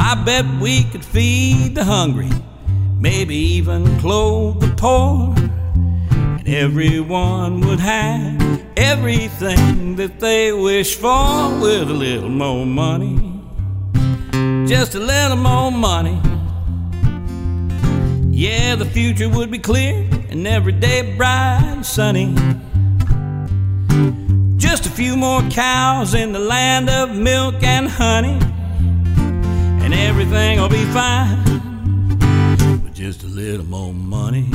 I 0.00 0.14
bet 0.24 0.46
we 0.60 0.84
could 0.84 1.04
feed 1.04 1.74
the 1.74 1.84
hungry, 1.84 2.30
maybe 2.98 3.34
even 3.34 3.98
clothe 3.98 4.60
the 4.60 4.68
poor. 4.76 5.34
And 6.10 6.48
everyone 6.48 7.60
would 7.62 7.80
have 7.80 8.62
everything 8.76 9.96
that 9.96 10.20
they 10.20 10.52
wish 10.52 10.94
for 10.94 11.58
with 11.60 11.90
a 11.90 11.94
little 11.94 12.30
more 12.30 12.64
money. 12.64 13.42
Just 14.68 14.94
a 14.94 15.00
little 15.00 15.36
more 15.36 15.72
money. 15.72 16.20
Yeah, 18.30 18.76
the 18.76 18.84
future 18.84 19.28
would 19.28 19.50
be 19.50 19.58
clear 19.58 20.08
and 20.30 20.46
every 20.46 20.74
day 20.74 21.16
bright 21.16 21.62
and 21.64 21.84
sunny. 21.84 22.32
Just 24.56 24.86
a 24.86 24.90
few 24.90 25.16
more 25.16 25.42
cows 25.50 26.14
in 26.14 26.32
the 26.32 26.38
land 26.38 26.88
of 26.88 27.16
milk 27.16 27.62
and 27.64 27.88
honey, 27.88 28.38
and 29.90 29.98
everything 30.00 30.60
will 30.60 30.68
be 30.68 30.84
fine 30.92 31.42
with 32.82 32.94
just 32.94 33.22
a 33.22 33.26
little 33.26 33.64
more 33.64 33.94
money. 33.94 34.46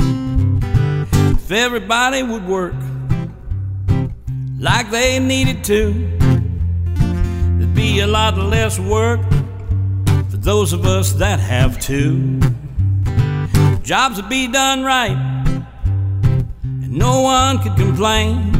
If 1.32 1.50
everybody 1.50 2.22
would 2.22 2.46
work 2.46 2.76
like 4.60 4.92
they 4.92 5.18
needed 5.18 5.64
to, 5.64 5.92
there'd 7.58 7.74
be 7.74 7.98
a 7.98 8.06
lot 8.06 8.38
less 8.38 8.78
work 8.78 9.28
for 10.30 10.36
those 10.36 10.72
of 10.72 10.86
us 10.86 11.14
that 11.14 11.40
have 11.40 11.80
to. 11.80 12.38
Jobs 13.82 14.14
would 14.22 14.28
be 14.28 14.46
done 14.46 14.84
right, 14.84 15.18
and 16.62 16.92
no 16.92 17.22
one 17.22 17.58
could 17.58 17.74
complain. 17.74 18.52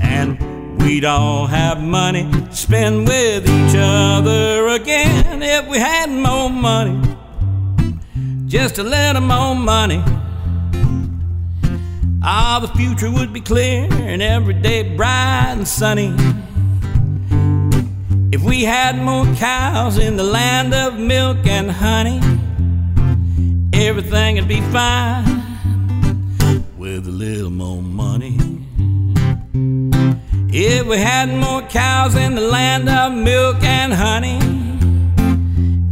And 0.00 0.53
we'd 0.84 1.04
all 1.04 1.46
have 1.46 1.82
money 1.82 2.30
to 2.30 2.54
spend 2.54 3.08
with 3.08 3.48
each 3.48 3.74
other 3.76 4.68
again 4.68 5.42
if 5.42 5.66
we 5.68 5.78
had 5.78 6.10
more 6.10 6.50
money. 6.50 7.00
Just 8.46 8.78
a 8.78 8.82
little 8.84 9.22
more 9.22 9.56
money. 9.56 10.02
Ah, 12.22 12.58
the 12.60 12.68
future 12.78 13.10
would 13.10 13.32
be 13.32 13.40
clear 13.40 13.88
and 13.92 14.22
every 14.22 14.54
day 14.54 14.94
bright 14.96 15.54
and 15.56 15.66
sunny. 15.66 16.14
If 18.32 18.42
we 18.42 18.62
had 18.62 18.96
more 18.96 19.26
cows 19.36 19.98
in 19.98 20.16
the 20.16 20.24
land 20.24 20.74
of 20.74 20.98
milk 20.98 21.46
and 21.46 21.70
honey 21.70 22.20
everything 23.72 24.36
would 24.36 24.48
be 24.48 24.60
fine 24.72 25.24
with 26.78 27.06
a 27.06 27.10
little 27.10 27.50
more 27.50 27.82
money. 27.82 28.63
If 30.56 30.86
we 30.86 30.98
had 30.98 31.30
more 31.30 31.62
cows 31.62 32.14
in 32.14 32.36
the 32.36 32.40
land 32.40 32.88
of 32.88 33.12
milk 33.12 33.60
and 33.64 33.92
honey, 33.92 34.38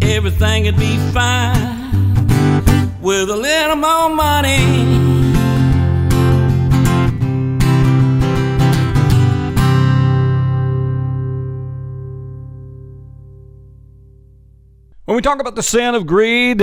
everything 0.00 0.66
would 0.66 0.76
be 0.76 0.98
fine 1.10 2.94
with 3.02 3.28
a 3.28 3.36
little 3.36 3.74
more 3.74 4.08
money. 4.08 4.62
When 15.06 15.16
we 15.16 15.22
talk 15.22 15.40
about 15.40 15.56
the 15.56 15.64
sin 15.64 15.96
of 15.96 16.06
greed, 16.06 16.60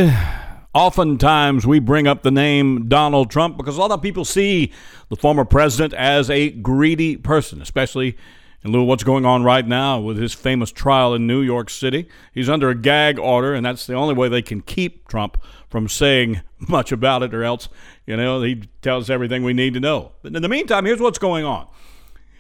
oftentimes 0.74 1.66
we 1.66 1.80
bring 1.80 2.08
up 2.08 2.24
the 2.24 2.32
name 2.32 2.88
Donald 2.88 3.30
Trump 3.30 3.58
because 3.58 3.78
a 3.78 3.80
lot 3.80 3.92
of 3.92 4.02
people 4.02 4.26
see 4.26 4.72
the 5.10 5.16
former 5.16 5.46
president 5.46 5.94
as 5.94 6.30
a 6.30 6.50
greedy 6.50 7.18
person, 7.18 7.62
especially 7.62 8.18
in 8.64 8.72
lieu 8.72 8.82
of 8.82 8.88
what's 8.88 9.04
going 9.04 9.26
on 9.26 9.44
right 9.44 9.66
now 9.66 10.00
with 10.00 10.18
his 10.18 10.34
famous 10.34 10.72
trial 10.72 11.14
in 11.14 11.26
New 11.26 11.42
York 11.42 11.70
City. 11.70 12.08
He's 12.34 12.50
under 12.50 12.70
a 12.70 12.76
gag 12.76 13.18
order, 13.18 13.54
and 13.54 13.66
that's 13.66 13.88
the 13.88 13.94
only 13.94 14.14
way 14.14 14.28
they 14.28 14.42
can 14.42 14.62
keep 14.62 15.08
Trump 15.08 15.42
from 15.70 15.88
saying 15.88 16.42
much 16.60 16.92
about 16.92 17.24
it, 17.24 17.34
or 17.34 17.44
else, 17.44 17.70
you 18.06 18.18
know, 18.18 18.42
he 18.42 18.64
tells 18.82 19.10
everything 19.10 19.44
we 19.44 19.54
need 19.54 19.74
to 19.76 19.80
know. 19.80 20.12
But 20.22 20.36
in 20.36 20.42
the 20.42 20.50
meantime, 20.50 20.86
here's 20.86 21.00
what's 21.00 21.20
going 21.20 21.46
on 21.46 21.68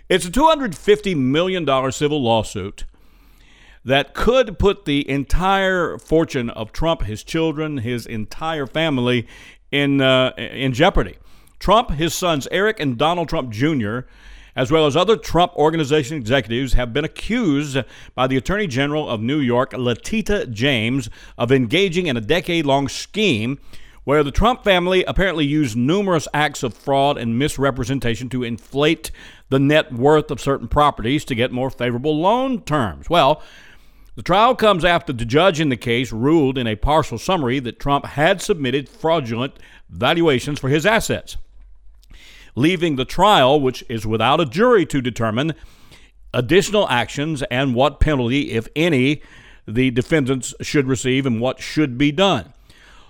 it's 0.09 0.25
a 0.25 0.31
$250 0.31 1.15
million 1.15 1.91
civil 1.91 2.21
lawsuit 2.21 2.85
that 3.85 4.13
could 4.13 4.59
put 4.59 4.85
the 4.85 5.09
entire 5.09 5.97
fortune 5.97 6.49
of 6.49 6.71
Trump, 6.71 7.03
his 7.03 7.23
children, 7.23 7.79
his 7.79 8.05
entire 8.05 8.67
family 8.67 9.27
in 9.71 10.01
uh, 10.01 10.33
in 10.37 10.73
jeopardy. 10.73 11.15
Trump, 11.59 11.91
his 11.91 12.13
sons 12.13 12.47
Eric 12.51 12.79
and 12.79 12.97
Donald 12.97 13.29
Trump 13.29 13.51
Jr., 13.51 13.99
as 14.55 14.71
well 14.71 14.85
as 14.85 14.95
other 14.95 15.15
Trump 15.15 15.53
organization 15.55 16.17
executives, 16.17 16.73
have 16.73 16.93
been 16.93 17.05
accused 17.05 17.77
by 18.15 18.27
the 18.27 18.37
Attorney 18.37 18.67
General 18.67 19.09
of 19.09 19.21
New 19.21 19.39
York, 19.39 19.73
Letitia 19.73 20.47
James, 20.47 21.09
of 21.37 21.51
engaging 21.51 22.07
in 22.07 22.17
a 22.17 22.21
decade 22.21 22.65
long 22.65 22.87
scheme 22.87 23.59
where 24.05 24.23
the 24.23 24.31
Trump 24.31 24.63
family 24.63 25.03
apparently 25.03 25.45
used 25.45 25.77
numerous 25.77 26.27
acts 26.33 26.63
of 26.63 26.73
fraud 26.73 27.17
and 27.17 27.37
misrepresentation 27.37 28.29
to 28.29 28.43
inflate 28.43 29.11
the 29.49 29.59
net 29.59 29.93
worth 29.93 30.31
of 30.31 30.41
certain 30.41 30.67
properties 30.67 31.23
to 31.25 31.35
get 31.35 31.51
more 31.51 31.69
favorable 31.69 32.19
loan 32.19 32.61
terms. 32.61 33.09
Well, 33.09 33.43
the 34.19 34.23
trial 34.23 34.53
comes 34.53 34.83
after 34.83 35.13
the 35.13 35.23
judge 35.23 35.61
in 35.61 35.69
the 35.69 35.77
case 35.77 36.11
ruled 36.11 36.57
in 36.57 36.67
a 36.67 36.75
partial 36.75 37.17
summary 37.17 37.57
that 37.59 37.79
Trump 37.79 38.05
had 38.05 38.41
submitted 38.41 38.89
fraudulent 38.89 39.53
valuations 39.89 40.59
for 40.59 40.67
his 40.67 40.85
assets, 40.85 41.37
leaving 42.53 42.97
the 42.97 43.05
trial, 43.05 43.61
which 43.61 43.81
is 43.87 44.05
without 44.05 44.41
a 44.41 44.45
jury 44.45 44.85
to 44.85 44.99
determine 44.99 45.53
additional 46.33 46.85
actions 46.89 47.43
and 47.43 47.73
what 47.73 48.01
penalty, 48.01 48.51
if 48.51 48.67
any, 48.75 49.21
the 49.65 49.89
defendants 49.89 50.53
should 50.59 50.85
receive 50.85 51.25
and 51.25 51.39
what 51.39 51.61
should 51.61 51.97
be 51.97 52.11
done. 52.11 52.51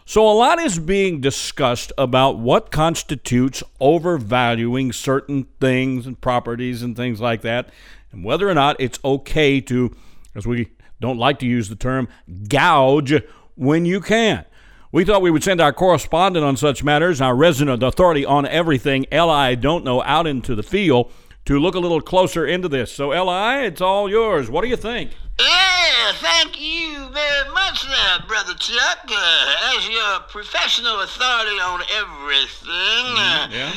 So, 0.06 0.30
a 0.30 0.38
lot 0.38 0.60
is 0.60 0.78
being 0.78 1.22
discussed 1.22 1.92
about 1.98 2.38
what 2.38 2.70
constitutes 2.70 3.64
overvaluing 3.82 4.92
certain 4.92 5.48
things 5.60 6.06
and 6.06 6.22
properties 6.22 6.84
and 6.84 6.96
things 6.96 7.20
like 7.20 7.42
that, 7.42 7.72
and 8.12 8.24
whether 8.24 8.48
or 8.48 8.54
not 8.54 8.76
it's 8.78 9.00
okay 9.04 9.60
to, 9.62 9.96
as 10.36 10.46
we 10.46 10.70
don't 11.00 11.18
like 11.18 11.40
to 11.40 11.46
use 11.46 11.70
the 11.70 11.76
term 11.76 12.08
gouge 12.48 13.14
when 13.56 13.86
you 13.86 14.02
can. 14.02 14.46
We 14.92 15.06
thought 15.06 15.22
we 15.22 15.30
would 15.30 15.44
send 15.44 15.62
our 15.62 15.72
correspondent 15.72 16.44
on 16.44 16.58
such 16.58 16.84
matters, 16.84 17.22
our 17.22 17.36
resident 17.36 17.84
authority 17.84 18.26
on 18.26 18.48
everything, 18.48 19.06
L.I. 19.12 19.56
Dontknow, 19.56 20.02
out 20.04 20.26
into 20.26 20.56
the 20.56 20.64
field 20.64 21.12
to 21.46 21.60
look 21.60 21.76
a 21.76 21.80
little 21.80 22.02
closer 22.02 22.46
into 22.46 22.68
this. 22.68 22.92
So, 22.92 23.12
L.I., 23.12 23.62
it's 23.62 23.82
all 23.82 24.10
yours. 24.10 24.50
What 24.50 24.62
do 24.64 24.68
you 24.68 24.76
think? 24.76 25.12
Yeah, 25.40 26.12
thank 26.14 26.60
you 26.60 27.08
very 27.10 27.54
much 27.54 27.88
there, 27.88 28.28
Brother 28.28 28.56
Chuck. 28.56 29.00
Uh, 29.08 29.76
as 29.78 29.88
your 29.88 30.20
professional 30.28 31.00
authority 31.02 31.60
on 31.60 31.82
everything, 31.94 33.06
uh, 33.18 33.48
Yeah? 33.52 33.72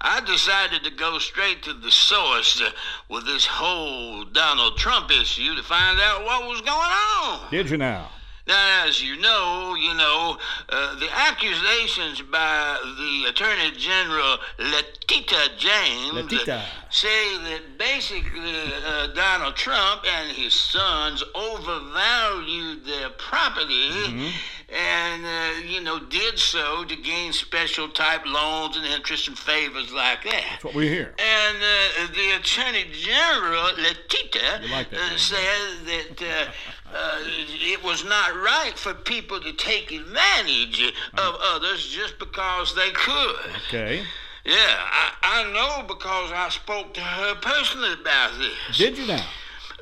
I 0.00 0.20
decided 0.20 0.84
to 0.84 0.90
go 0.90 1.18
straight 1.18 1.62
to 1.64 1.72
the 1.72 1.90
source 1.90 2.60
uh, 2.60 2.70
with 3.08 3.26
this 3.26 3.46
whole 3.46 4.24
Donald 4.24 4.76
Trump 4.76 5.10
issue 5.10 5.56
to 5.56 5.62
find 5.62 5.98
out 6.00 6.24
what 6.24 6.46
was 6.46 6.60
going 6.60 6.70
on. 6.70 7.50
Did 7.50 7.70
you 7.70 7.76
now? 7.78 8.10
Now, 8.46 8.86
as 8.86 9.02
you 9.02 9.16
know, 9.16 9.76
you 9.78 9.92
know, 9.94 10.38
uh, 10.70 10.98
the 10.98 11.08
accusations 11.12 12.22
by 12.22 12.78
the 12.96 13.28
Attorney 13.28 13.76
General 13.76 14.38
Letita 14.58 15.58
James 15.58 16.14
Letita. 16.14 16.64
say 16.88 17.36
that 17.36 17.76
basically 17.76 18.54
uh, 18.86 19.08
Donald 19.08 19.54
Trump 19.54 20.02
and 20.10 20.34
his 20.34 20.54
sons 20.54 21.22
overvalued 21.34 22.86
their 22.86 23.10
property 23.10 24.32
and, 24.68 25.24
uh, 25.24 25.66
you 25.66 25.80
know, 25.80 25.98
did 25.98 26.38
so 26.38 26.84
to 26.84 26.96
gain 26.96 27.32
special 27.32 27.88
type 27.88 28.26
loans 28.26 28.76
and 28.76 28.84
interest 28.84 29.26
and 29.28 29.38
favors 29.38 29.90
like 29.92 30.24
that. 30.24 30.44
That's 30.50 30.64
what 30.64 30.74
we 30.74 30.88
hear. 30.88 31.14
And 31.18 31.56
uh, 31.56 32.12
the 32.12 32.36
Attorney 32.36 32.84
General, 32.92 33.70
Letita, 33.78 34.70
like 34.70 34.90
that 34.90 35.12
uh, 35.12 35.16
said 35.16 35.86
that 35.86 36.22
uh, 36.22 36.94
uh, 36.94 37.18
it 37.22 37.82
was 37.82 38.04
not 38.04 38.34
right 38.34 38.74
for 38.76 38.92
people 38.92 39.40
to 39.40 39.52
take 39.54 39.90
advantage 39.90 40.92
of 41.16 41.36
others 41.40 41.88
just 41.88 42.18
because 42.18 42.74
they 42.74 42.90
could. 42.90 43.50
Okay. 43.68 44.02
Yeah, 44.44 44.54
I, 44.54 45.12
I 45.22 45.52
know 45.52 45.86
because 45.86 46.32
I 46.32 46.48
spoke 46.50 46.94
to 46.94 47.00
her 47.00 47.34
personally 47.36 47.94
about 47.94 48.38
this. 48.38 48.76
Did 48.76 48.98
you 48.98 49.06
now? 49.06 49.26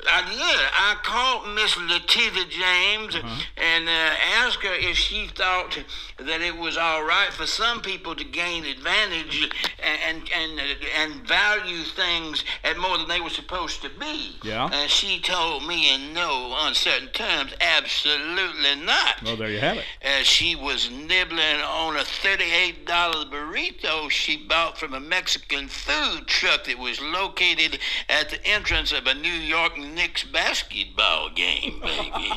I 0.05 0.21
did. 0.29 0.39
I 0.39 0.95
called 1.03 1.55
Miss 1.55 1.77
Letitia 1.77 2.45
James 2.49 3.15
and 3.15 3.89
uh, 3.89 4.15
asked 4.37 4.63
her 4.63 4.73
if 4.73 4.95
she 4.95 5.27
thought 5.27 5.83
that 6.17 6.41
it 6.41 6.55
was 6.55 6.77
all 6.77 7.03
right 7.03 7.31
for 7.31 7.45
some 7.45 7.81
people 7.81 8.15
to 8.15 8.23
gain 8.23 8.65
advantage 8.65 9.49
and 9.79 9.97
and 10.07 10.29
and, 10.33 10.59
uh, 10.59 10.63
and 10.99 11.27
value 11.27 11.83
things 11.83 12.43
at 12.63 12.77
more 12.77 12.97
than 12.97 13.07
they 13.07 13.19
were 13.19 13.29
supposed 13.29 13.81
to 13.81 13.89
be. 13.89 14.35
Yeah. 14.43 14.69
And 14.71 14.89
she 14.89 15.19
told 15.19 15.65
me 15.65 15.93
in 15.93 16.13
no 16.13 16.55
uncertain 16.59 17.09
terms, 17.09 17.53
absolutely 17.59 18.75
not. 18.75 19.23
Well, 19.23 19.35
there 19.35 19.49
you 19.49 19.59
have 19.59 19.77
it. 19.77 19.85
As 20.01 20.25
she 20.25 20.55
was 20.55 20.89
nibbling 20.89 21.61
on 21.61 21.95
a 21.95 22.03
$38 22.03 22.85
burrito 22.85 24.09
she 24.09 24.37
bought 24.37 24.77
from 24.77 24.93
a 24.93 24.99
Mexican 24.99 25.67
food 25.67 26.27
truck 26.27 26.65
that 26.65 26.77
was 26.77 27.01
located 27.01 27.79
at 28.09 28.29
the 28.29 28.45
entrance 28.45 28.91
of 28.91 29.07
a 29.07 29.13
New 29.13 29.29
York 29.29 29.77
Knicks 29.95 30.23
basketball 30.23 31.29
game, 31.29 31.79
baby. 31.81 32.31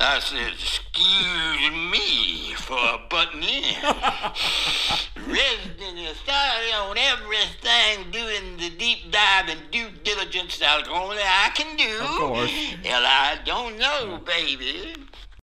I 0.00 0.18
said, 0.18 0.52
excuse 0.52 1.70
me 1.90 2.54
for 2.54 2.98
butting 3.08 3.42
in. 3.42 3.74
Resident 5.16 6.08
authority 6.10 6.72
on 6.74 6.98
everything, 6.98 8.10
doing 8.10 8.56
the 8.58 8.70
deep 8.70 9.12
dive 9.12 9.48
and 9.48 9.60
due 9.70 9.90
diligence 10.02 10.58
that 10.58 10.88
only 10.88 11.18
I 11.18 11.50
can 11.54 11.76
do. 11.76 12.00
Of 12.00 12.18
course. 12.18 12.50
Hell, 12.50 13.02
I 13.04 13.38
don't 13.44 13.78
know, 13.78 14.18
baby. 14.24 14.94